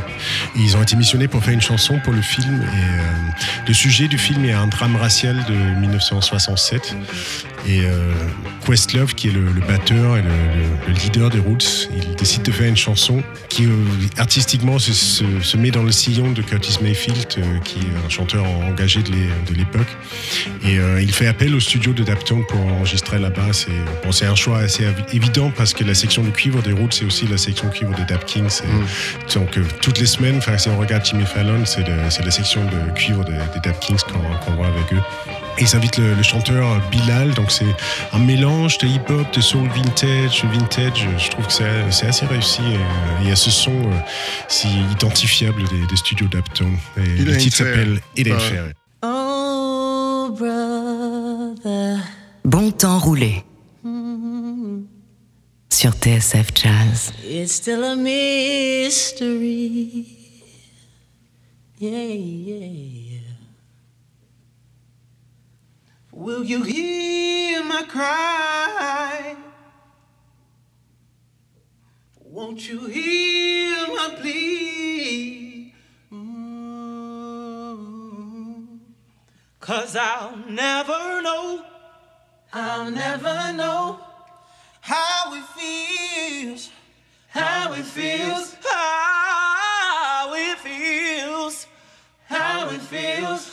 Ils 0.56 0.76
ont 0.76 0.82
été 0.82 0.96
missionnés 0.96 1.28
pour 1.28 1.42
faire 1.42 1.54
une 1.54 1.60
chanson 1.60 2.00
pour 2.02 2.12
le 2.12 2.22
film. 2.22 2.62
Euh, 2.62 3.66
le 3.66 3.74
sujet 3.74 4.08
du 4.08 4.18
film 4.18 4.44
est 4.44 4.52
un 4.52 4.66
drame 4.66 4.96
racial 4.96 5.36
de 5.48 5.80
1967. 5.80 6.96
Et 7.66 7.82
euh, 7.84 8.12
Questlove, 8.66 9.14
qui 9.14 9.28
est 9.28 9.32
le, 9.32 9.44
le 9.52 9.60
batteur 9.60 10.16
et 10.16 10.22
le, 10.22 10.28
le- 10.28 10.88
le 10.88 10.92
leader 10.94 11.30
des 11.30 11.38
Roots, 11.38 11.88
il 11.96 12.14
décide 12.16 12.42
de 12.42 12.50
faire 12.50 12.66
une 12.68 12.76
chanson 12.76 13.22
qui 13.48 13.66
euh, 13.66 13.70
artistiquement 14.18 14.78
se, 14.80 14.92
se- 14.92 15.24
se 15.40 15.56
met 15.56 15.70
dans 15.70 15.82
le 15.84 15.92
sillon 15.92 16.32
de 16.32 16.42
Curtis 16.42 16.78
Mayfield, 16.82 17.26
euh, 17.38 17.58
qui 17.64 17.78
est 17.78 18.04
un 18.04 18.08
chanteur 18.08 18.44
engagé 18.68 19.02
de 19.02 19.10
l'é- 19.12 19.30
de 19.48 19.54
l'époque. 19.54 19.86
Et 20.64 20.78
il 21.00 21.12
fait 21.12 21.26
appel 21.26 21.54
au 21.54 21.60
studio 21.60 21.92
de 21.92 22.02
Daptone 22.02 22.44
pour 22.48 22.60
enregistrer 22.60 23.18
là-bas. 23.18 23.52
C'est 23.52 23.70
bon, 24.04 24.10
un 24.26 24.34
choix 24.34 24.58
assez 24.58 24.84
évident 25.12 25.50
parce 25.56 25.72
que 25.74 25.84
la 25.84 25.94
section 25.94 26.22
de 26.22 26.30
cuivre 26.30 26.62
des 26.62 26.72
Roots, 26.72 26.92
c'est 26.92 27.04
aussi 27.04 27.26
la 27.26 27.36
section 27.36 27.68
de 27.68 27.72
cuivre 27.72 27.94
de 27.96 28.02
Dap 28.04 28.24
Kings. 28.26 28.60
Et 28.64 29.34
Donc 29.34 29.58
toutes 29.80 29.98
les 29.98 30.06
semaines, 30.06 30.40
si 30.58 30.68
on 30.68 30.78
regarde 30.78 31.04
Jimmy 31.04 31.24
Fallon, 31.24 31.64
c'est 31.64 31.86
la 31.88 32.30
section 32.30 32.60
de 32.64 32.92
cuivre 32.94 33.24
des, 33.24 33.32
des 33.32 33.60
Dap 33.62 33.78
Kings 33.80 33.98
qu'on 34.10 34.20
qu'on 34.44 34.56
voit 34.56 34.68
avec 34.68 34.92
eux. 34.92 35.02
Et 35.58 35.62
ils 35.62 35.76
invitent 35.76 35.98
le, 35.98 36.14
le 36.14 36.22
chanteur 36.22 36.80
Bilal, 36.90 37.34
donc 37.34 37.50
c'est 37.50 37.66
un 38.12 38.18
mélange 38.18 38.78
de 38.78 38.86
hip-hop, 38.86 39.32
de 39.32 39.40
soul 39.40 39.68
vintage, 39.68 40.44
vintage. 40.44 41.06
Je 41.18 41.30
trouve 41.30 41.46
que 41.46 41.52
c'est 41.52 42.06
assez 42.06 42.26
réussi. 42.26 42.62
Et, 42.62 42.78
il 43.22 43.28
y 43.28 43.32
a 43.32 43.36
ce 43.36 43.50
son 43.50 43.70
euh, 43.70 43.98
si 44.48 44.68
identifiable 44.90 45.62
des, 45.68 45.86
des 45.86 45.96
studios. 45.96 46.28
Et 46.96 47.20
It 47.20 47.26
le 47.26 47.36
titre 47.36 47.56
s'appelle 47.58 48.00
Ouais. 48.16 48.24
Fair. 48.38 48.72
Oh, 49.02 50.34
brother. 50.38 51.98
Bon 52.44 52.70
temps 52.70 52.98
roulé. 52.98 53.44
Sur 55.70 55.92
TSF 55.92 56.48
Jazz. 56.54 57.12
It's 57.24 57.54
still 57.54 57.82
a 57.82 57.96
mystery. 57.96 59.32
Yeah, 61.80 62.14
yeah, 62.14 63.11
Will 66.22 66.44
you 66.44 66.62
hear 66.62 67.64
my 67.64 67.82
cry? 67.82 69.34
Won't 72.20 72.68
you 72.68 72.86
hear 72.86 73.88
my 73.88 74.14
plea? 74.20 75.74
Mm. 76.12 76.28
Cause 79.58 79.96
I'll 79.96 80.36
never 80.48 81.22
know, 81.22 81.64
I'll 82.52 82.92
never 82.92 83.52
know 83.54 83.98
how 84.80 85.34
it 85.34 85.44
feels, 85.58 86.70
how 87.30 87.72
it 87.72 87.84
feels, 87.84 88.54
how 88.62 90.32
it 90.34 90.58
feels, 90.58 91.66
how 92.26 92.70
it 92.70 92.80
feels, 92.80 93.51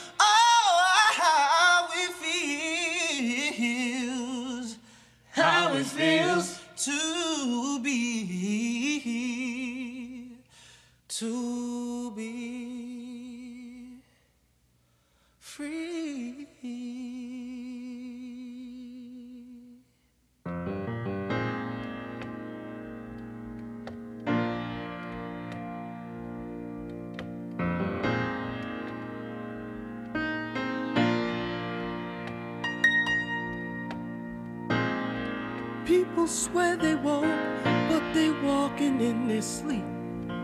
swear 36.29 36.77
they 36.77 36.95
won't, 36.95 37.63
but 37.89 38.03
they 38.13 38.29
walking 38.29 39.01
in 39.01 39.27
their 39.27 39.41
sleep. 39.41 39.83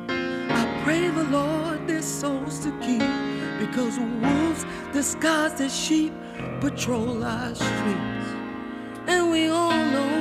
I 0.10 0.82
pray 0.84 1.08
the 1.10 1.26
Lord 1.26 1.88
their 1.88 2.02
souls 2.02 2.60
to 2.66 2.72
keep, 2.80 3.08
because 3.60 4.00
wolves 4.00 4.66
disguised 4.94 5.62
as 5.62 5.76
sheep 5.76 6.12
patrol 6.60 7.24
our 7.24 7.54
streets. 7.54 8.28
And 9.08 9.32
we 9.32 9.50
all 9.50 9.78
know 9.96 10.16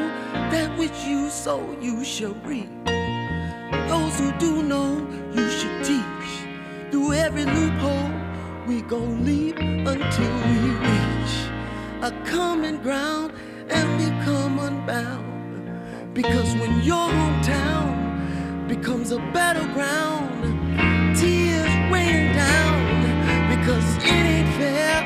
that 0.53 0.77
which 0.79 1.05
you 1.05 1.31
sow 1.31 1.75
you 1.81 2.05
shall 2.05 2.35
reap. 2.45 2.69
Those 3.89 4.19
who 4.19 4.33
do 4.39 4.63
know 4.63 5.07
you 5.35 5.49
should 5.51 5.85
teach. 5.85 6.29
Through 6.91 7.15
every 7.15 7.47
loophole 7.47 8.13
we 8.67 8.83
gon' 8.83 9.25
leap 9.25 9.57
until 9.59 10.35
we 10.49 10.59
reach 10.89 11.35
a 12.03 12.13
common 12.27 12.83
ground 12.83 13.14
Because 16.15 16.55
when 16.61 16.81
your 16.85 17.09
hometown 17.11 18.69
becomes 18.69 19.11
a 19.11 19.19
battleground, 19.35 20.45
tears 21.19 21.75
rain 21.91 22.33
down 22.33 23.51
because 23.51 23.97
it 23.97 24.25
ain't 24.35 24.49
fair. 24.55 25.03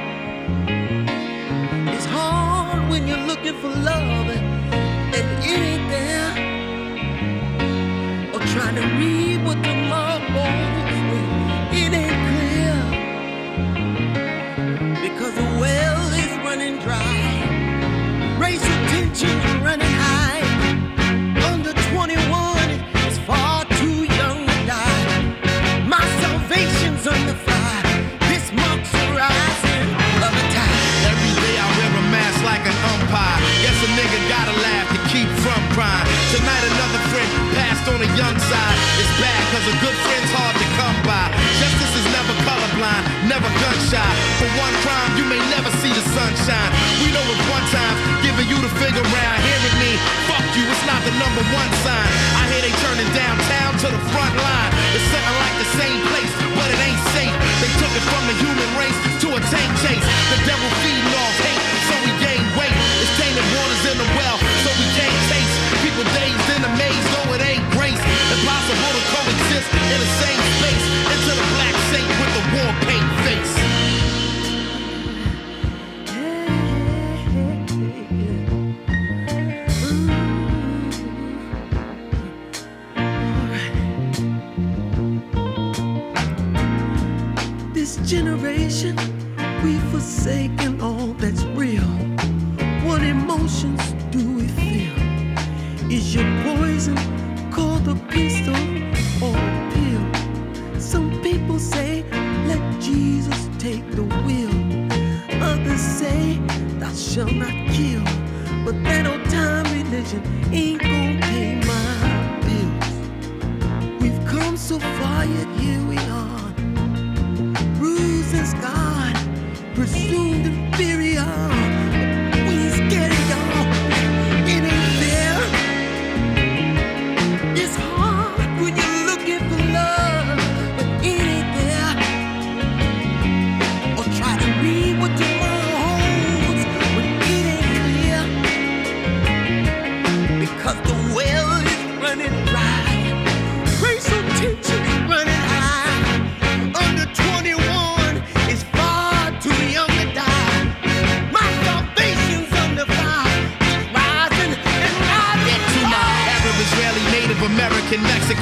It's 1.95 2.05
hard 2.05 2.91
when 2.91 3.09
you're 3.09 3.27
looking 3.27 3.55
for 3.55 3.69
love 3.69 4.29
and 4.29 5.45
it 5.45 5.61
ain't 5.71 5.89
there. 5.89 6.31
Or 8.35 8.41
trying 8.41 8.75
to 8.75 8.83
read 8.99 9.47
what 9.47 9.65
tomorrow 9.65 9.78
the 38.35 38.43
side. 38.45 38.77
It's 39.01 39.15
bad 39.21 39.43
cause 39.53 39.67
a 39.69 39.77
good 39.81 39.97
friend's 40.05 40.33
hard 40.35 40.55
to 40.59 40.67
come 40.77 40.99
by. 41.07 41.27
Justice 41.61 41.95
is 41.97 42.07
never 42.13 42.35
colorblind, 42.45 43.05
never 43.31 43.49
gun 43.49 43.79
shy. 43.89 44.11
For 44.37 44.49
one 44.59 44.75
crime, 44.85 45.11
you 45.17 45.25
may 45.25 45.41
never 45.49 45.71
see 45.81 45.93
the 45.93 46.05
sunshine. 46.13 46.71
We 47.01 47.09
know 47.15 47.25
it 47.25 47.41
one 47.49 47.67
time, 47.73 47.97
giving 48.21 48.49
you 48.51 48.59
the 48.61 48.73
figure 48.77 49.05
round. 49.05 49.39
Hearing 49.45 49.79
me, 49.81 49.93
fuck 50.29 50.45
you, 50.57 50.65
it's 50.69 50.85
not 50.85 51.01
the 51.09 51.15
number 51.17 51.43
one 51.55 51.71
sign. 51.85 52.09
I 52.37 52.43
hear 52.53 52.63
they 52.65 52.75
turning 52.85 53.11
downtown 53.17 53.73
to 53.83 53.89
the 53.89 54.03
front 54.13 54.35
line. 54.37 54.71
It's 54.93 55.07
something 55.09 55.37
like 55.41 55.57
the 55.63 55.71
same 55.79 56.01
place, 56.13 56.33
but 56.59 56.69
it 56.69 56.81
ain't 56.85 57.03
safe. 57.17 57.35
They 57.65 57.71
took 57.81 57.93
it 57.97 58.05
from 58.13 58.23
the 58.29 58.37
human 58.45 58.71
race 58.77 58.99
to 59.25 59.27
a 59.37 59.41
tank 59.49 59.71
chase. 59.83 60.07
The 60.33 60.39
devil 60.45 60.69
feeding 60.85 61.13
off 61.17 61.48
Impossible 68.69 69.01
to 69.01 69.05
coexist 69.17 69.71
in 69.73 69.99
the 69.99 70.11
same 70.21 70.43
space. 70.59 70.87
The 71.27 71.35
black 71.55 71.77
saint 71.91 72.11
with 72.21 72.33
the 72.37 72.43
war 72.55 72.71
paint 72.85 73.11
face. 73.25 73.55
This 87.73 87.93
generation, 88.07 88.95
we've 89.65 89.87
forsaken 89.91 90.81
all 90.83 91.15
that's 91.15 91.45
real. 91.57 91.89
What 92.85 93.03
emotions 93.03 93.83
do 94.11 94.23
we 94.37 94.47
feel? 94.49 94.95
Is 95.91 96.15
your 96.15 96.27
poison 96.45 96.99
called 97.51 97.89
a 97.89 97.95
pistol 97.95 98.28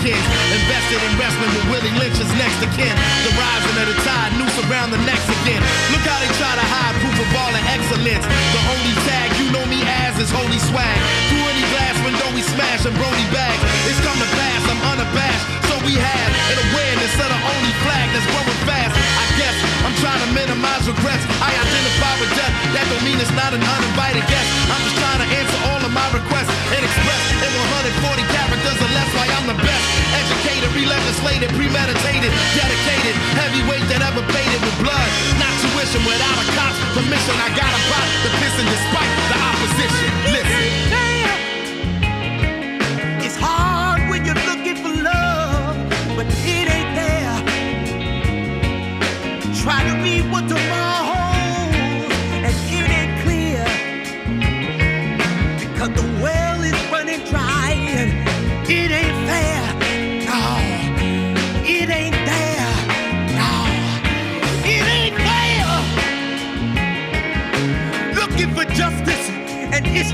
Mexicans 0.06 0.62
invested 0.62 1.02
in 1.02 1.12
wrestling 1.18 1.50
with 1.50 1.66
Willie 1.66 1.94
Lynch 1.98 2.14
is 2.22 2.30
next 2.38 2.62
to 2.62 2.70
kin. 2.78 2.94
The 3.26 3.32
rising 3.34 3.74
of 3.82 3.86
the 3.90 3.98
tide, 4.06 4.30
noose 4.38 4.54
around 4.70 4.94
the 4.94 5.02
necks 5.02 5.26
again. 5.42 5.58
Look 5.90 6.06
how 6.06 6.14
they 6.22 6.30
try 6.38 6.54
to 6.54 6.62
hide 6.62 6.94
proof 7.02 7.18
of 7.18 7.30
all 7.34 7.50
the 7.50 7.62
excellence. 7.74 8.22
The 8.22 8.62
only 8.70 8.94
tag 9.02 9.34
you 9.34 9.50
know 9.50 9.66
me 9.66 9.82
as 10.06 10.14
is 10.22 10.30
holy 10.30 10.62
swag. 10.62 10.98
Through 11.26 11.42
any 11.50 11.64
glass 11.74 11.98
window 12.06 12.28
we 12.38 12.46
smash 12.46 12.86
and 12.86 12.94
Brody 12.94 13.26
bags. 13.34 13.58
It's 13.90 13.98
come 14.06 14.14
to 14.14 14.30
pass, 14.38 14.62
I'm 14.70 14.78
unabashed. 14.94 15.46
So 15.66 15.74
we 15.82 15.98
have 15.98 16.30
an 16.54 16.58
awareness 16.70 17.12
of 17.18 17.26
the 17.26 17.40
only 17.42 17.74
flag 17.82 18.06
that's 18.14 18.30
growing 18.30 18.60
fast. 18.62 18.94
I 18.94 19.26
guess 19.42 19.56
I'm 19.82 19.96
trying 19.98 20.22
to 20.22 20.30
minimize 20.30 20.86
regrets. 20.86 21.26
I 21.42 21.50
identify 21.50 22.14
with 22.22 22.30
death. 22.38 22.54
That 22.78 22.86
don't 22.94 23.02
mean 23.02 23.18
it's 23.18 23.34
not 23.34 23.50
an 23.50 23.62
uninvited 23.62 24.22
guest. 24.30 24.46
I'm 24.70 24.82
just 24.86 24.98
trying 25.02 25.18
to 25.26 25.28
answer 25.34 25.58
all 25.66 25.75
of 25.86 25.94
my 25.94 26.10
request 26.10 26.50
and 26.74 26.82
express 26.82 27.22
in 27.46 27.52
140 28.02 28.18
characters 28.34 28.78
or 28.82 28.90
less 28.90 29.06
why 29.14 29.26
I'm 29.38 29.46
the 29.46 29.54
best. 29.62 29.86
Educated, 30.18 30.74
re-legislated, 30.74 31.48
premeditated, 31.54 32.30
dedicated, 32.58 33.14
heavyweight 33.38 33.86
that 33.94 34.02
ever 34.02 34.26
painted 34.34 34.60
with 34.66 34.76
blood. 34.82 35.08
Not 35.38 35.54
tuition 35.62 36.02
without 36.02 36.42
a 36.42 36.46
cop's 36.58 36.78
permission. 36.90 37.34
I 37.38 37.54
got 37.54 37.70
a 37.70 37.80
pot 37.86 38.06
to 38.26 38.28
pissing 38.42 38.66
despite 38.66 39.12
the 39.30 39.38
opposition. 39.38 40.25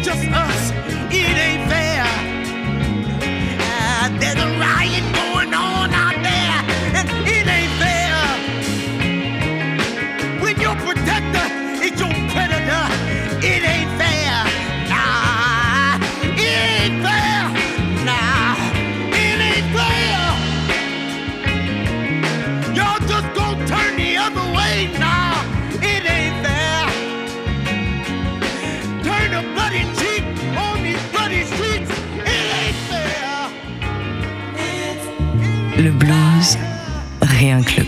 Just 0.02 0.26
us. 0.30 0.81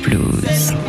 Blues. 0.04 0.83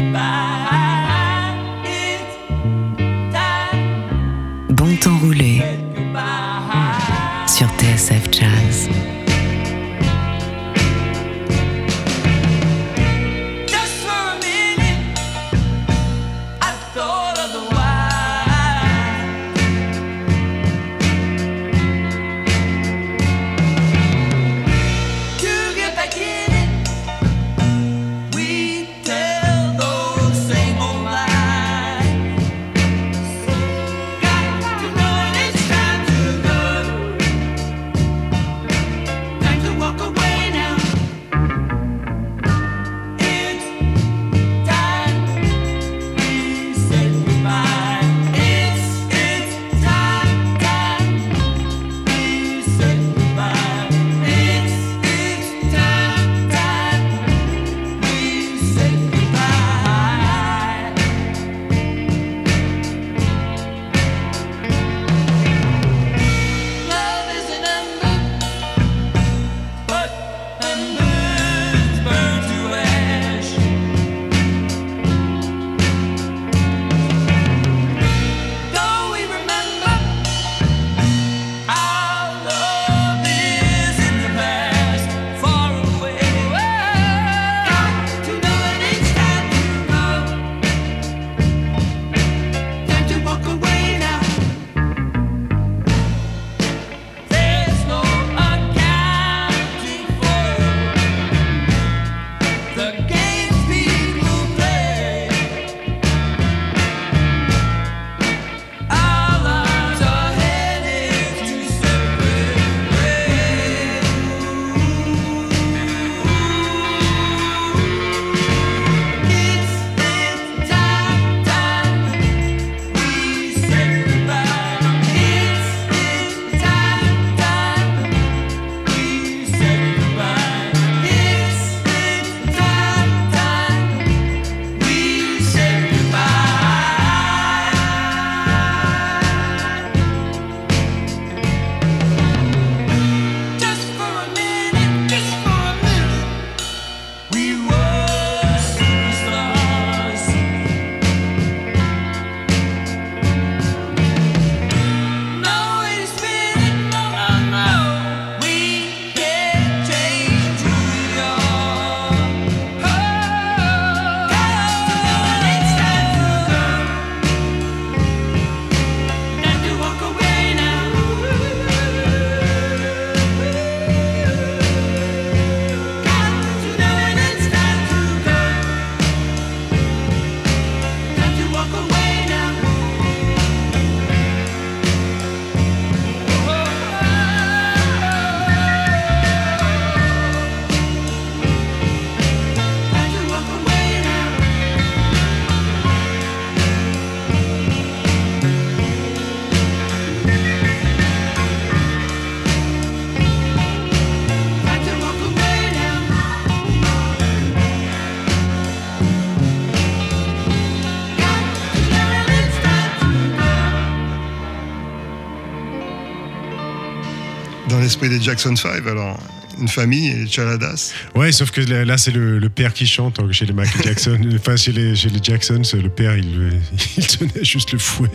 L'esprit 217.96 218.10
des 218.10 218.22
Jackson 218.24 218.56
5, 218.56 218.86
alors, 218.88 219.18
une 219.60 219.68
famille 219.70 220.10
et 220.10 220.28
Chaladas. 220.28 220.92
Ouais, 221.16 221.32
sauf 221.32 221.52
que 221.52 221.62
là, 221.62 221.86
là, 221.86 221.98
c'est 221.98 222.12
le, 222.12 222.40
le 222.40 222.50
père 222.50 222.74
qui 222.74 222.86
chante 222.86 223.20
chez 223.32 223.46
les 223.46 223.54
Michael 223.54 223.84
Jackson. 223.86 224.20
enfin, 224.36 224.58
chez 224.58 224.74
les, 224.74 224.96
chez 224.96 225.10
les 225.10 225.20
Jacksons, 225.24 225.62
le 225.82 225.90
père, 225.90 226.18
il, 226.18 226.60
il 226.98 227.08
tenait 227.08 227.44
juste 227.44 227.72
le 227.72 227.80
fouet. 227.80 228.10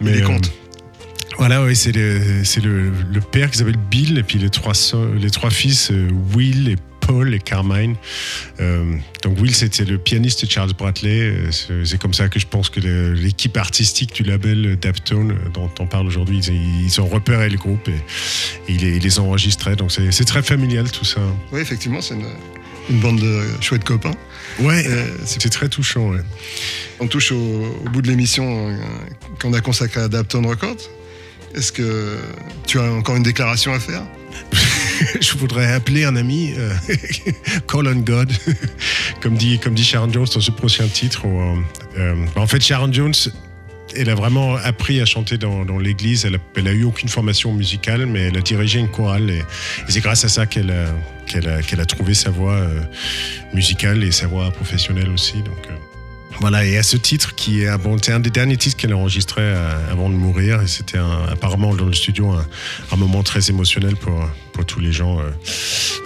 Il 0.00 0.08
les 0.08 0.22
compte. 0.22 0.50
Voilà, 1.38 1.62
oui, 1.64 1.76
c'est 1.76 1.92
le, 1.92 2.18
le, 2.62 2.90
le 3.12 3.20
père 3.20 3.50
qui 3.50 3.58
s'appelle 3.58 3.78
Bill, 3.90 4.18
et 4.18 4.22
puis 4.24 4.38
les 4.38 4.50
trois, 4.50 4.74
so- 4.74 5.14
les 5.14 5.30
trois 5.30 5.50
fils, 5.50 5.90
euh, 5.92 6.08
Will 6.34 6.68
et 6.68 6.76
Paul 7.06 7.34
et 7.34 7.38
Carmine. 7.38 7.96
Euh, 8.60 8.96
donc 9.22 9.38
Will, 9.40 9.54
c'était 9.54 9.84
le 9.84 9.98
pianiste 9.98 10.44
de 10.44 10.50
Charles 10.50 10.72
Bradley. 10.74 11.20
Euh, 11.20 11.50
C'est 11.84 11.98
comme 12.00 12.14
ça 12.14 12.28
que 12.28 12.38
je 12.38 12.46
pense 12.46 12.70
que 12.70 12.80
l'équipe 12.80 13.56
artistique 13.56 14.14
du 14.14 14.22
label 14.22 14.76
Daptone, 14.80 15.32
euh, 15.32 15.48
dont 15.52 15.70
on 15.80 15.86
parle 15.86 16.06
aujourd'hui, 16.06 16.38
ils, 16.46 16.84
ils 16.86 17.00
ont 17.00 17.06
repéré 17.06 17.48
le 17.48 17.58
groupe 17.58 17.88
et, 17.88 17.92
et 17.92 18.74
ils, 18.74 18.80
les, 18.80 18.96
ils 18.96 19.02
les 19.02 19.18
ont 19.18 19.28
enregistrés. 19.28 19.76
Donc 19.76 19.92
c'est 19.92 20.24
très 20.24 20.42
familial 20.42 20.90
tout 20.90 21.04
ça. 21.04 21.20
Oui, 21.52 21.60
effectivement, 21.60 22.00
c'est 22.00 22.14
une, 22.14 22.26
une 22.90 23.00
bande 23.00 23.20
de 23.20 23.42
chouettes 23.60 23.84
copains. 23.84 24.14
Ouais, 24.60 24.84
Euh, 24.86 25.06
c'est- 25.24 25.48
très 25.48 25.68
touchant. 25.68 26.10
ouais. 26.10 26.20
on 27.00 27.06
touche 27.08 27.32
au, 27.32 27.36
au 27.84 27.88
bout 27.90 28.02
de 28.02 28.08
l'émission 28.08 28.76
qu'on 29.40 29.52
a 29.52 29.60
consacrée 29.60 30.00
à 30.02 30.08
Dapton 30.08 30.42
Records. 30.46 30.76
Est-ce 31.54 31.72
que 31.72 32.18
tu 32.66 32.78
as 32.78 32.90
encore 32.92 33.16
une 33.16 33.22
déclaration 33.22 33.72
à 33.72 33.80
faire? 33.80 34.02
Je 35.20 35.36
voudrais 35.36 35.72
appeler 35.72 36.04
un 36.04 36.16
ami, 36.16 36.54
euh, 36.56 36.72
Call 37.68 37.88
on 37.88 38.00
God, 38.00 38.32
comme 39.20 39.36
dit, 39.36 39.58
comme 39.58 39.74
dit 39.74 39.84
Sharon 39.84 40.10
Jones 40.12 40.26
dans 40.32 40.40
ce 40.40 40.50
prochain 40.50 40.86
titre. 40.88 41.26
euh, 41.26 41.56
euh, 41.98 42.26
en 42.36 42.46
fait, 42.46 42.62
Sharon 42.62 42.92
Jones, 42.92 43.14
elle 43.94 44.08
a 44.08 44.14
vraiment 44.14 44.56
appris 44.56 45.00
à 45.00 45.04
chanter 45.04 45.36
dans, 45.36 45.78
l'église. 45.78 46.24
Elle 46.24 46.36
a, 46.36 46.38
elle 46.56 46.68
a 46.68 46.72
eu 46.72 46.84
aucune 46.84 47.08
formation 47.08 47.52
musicale, 47.52 48.06
mais 48.06 48.28
elle 48.28 48.38
a 48.38 48.40
dirigé 48.40 48.78
une 48.78 48.88
chorale. 48.88 49.28
Et, 49.30 49.42
c'est 49.88 50.00
grâce 50.00 50.24
à 50.24 50.28
ça 50.28 50.46
qu'elle 50.46 50.70
a, 50.70 51.84
trouvé 51.84 52.14
sa 52.14 52.30
voix 52.30 52.66
musicale 53.52 54.02
et 54.04 54.12
sa 54.12 54.26
voix 54.26 54.50
professionnelle 54.50 55.10
aussi. 55.10 55.42
Voilà, 56.40 56.64
et 56.64 56.76
à 56.76 56.82
ce 56.82 56.96
titre 56.96 57.34
qui 57.34 57.62
est 57.62 57.68
un, 57.68 57.78
bon, 57.78 57.96
c'est 58.02 58.12
un 58.12 58.18
des 58.20 58.30
derniers 58.30 58.56
titres 58.56 58.76
qu'elle 58.76 58.92
a 58.92 58.96
enregistré 58.96 59.42
euh, 59.42 59.92
avant 59.92 60.08
de 60.10 60.14
mourir. 60.14 60.60
Et 60.62 60.66
c'était 60.66 60.98
un- 60.98 61.26
apparemment 61.30 61.74
dans 61.74 61.84
le 61.84 61.92
studio 61.92 62.30
un, 62.30 62.44
un 62.90 62.96
moment 62.96 63.22
très 63.22 63.48
émotionnel 63.50 63.96
pour, 63.96 64.28
pour 64.52 64.64
tous 64.64 64.80
les 64.80 64.92
gens. 64.92 65.20
euh. 65.20 65.30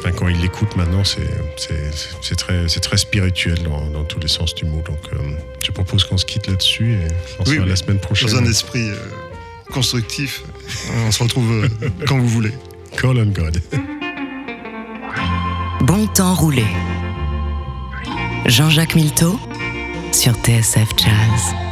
Enfin, 0.01 0.13
quand 0.13 0.29
ils 0.29 0.41
l'écoutent 0.41 0.77
maintenant, 0.77 1.05
c'est, 1.05 1.29
c'est, 1.57 1.91
c'est 2.21 2.37
très, 2.37 2.69
c'est 2.69 2.81
très 2.81 2.99
spirituel 2.99 3.63
dans, 3.63 3.87
dans 3.91 4.05
tous 4.05 4.21
les 4.21 4.29
sens 4.29 4.55
du 4.55 4.65
mot. 4.67 4.83
Donc, 4.87 4.99
euh, 5.13 5.17
je 5.65 5.71
propose 5.71 6.05
qu'on 6.05 6.19
se 6.19 6.27
quitte 6.27 6.47
là-dessus 6.49 6.93
et 6.95 7.09
on 7.39 7.45
se 7.45 7.51
oui. 7.53 7.61
la 7.67 7.77
semaine 7.77 7.99
prochaine. 7.99 8.29
Dans 8.29 8.37
un 8.37 8.45
esprit 8.47 8.91
euh, 8.91 8.97
constructif. 9.73 10.43
On 11.07 11.11
se 11.13 11.23
retrouve 11.23 11.51
euh, 11.51 11.69
quand 12.07 12.19
vous 12.19 12.29
voulez. 12.29 12.53
Call 12.97 13.19
on 13.19 13.27
God. 13.27 13.61
Bon 15.83 16.07
temps 16.09 16.35
roulé. 16.35 16.65
Jean-Jacques 18.47 18.95
Milteau 18.95 19.39
sur 20.17 20.33
TSF 20.43 20.95
Jazz. 20.97 21.66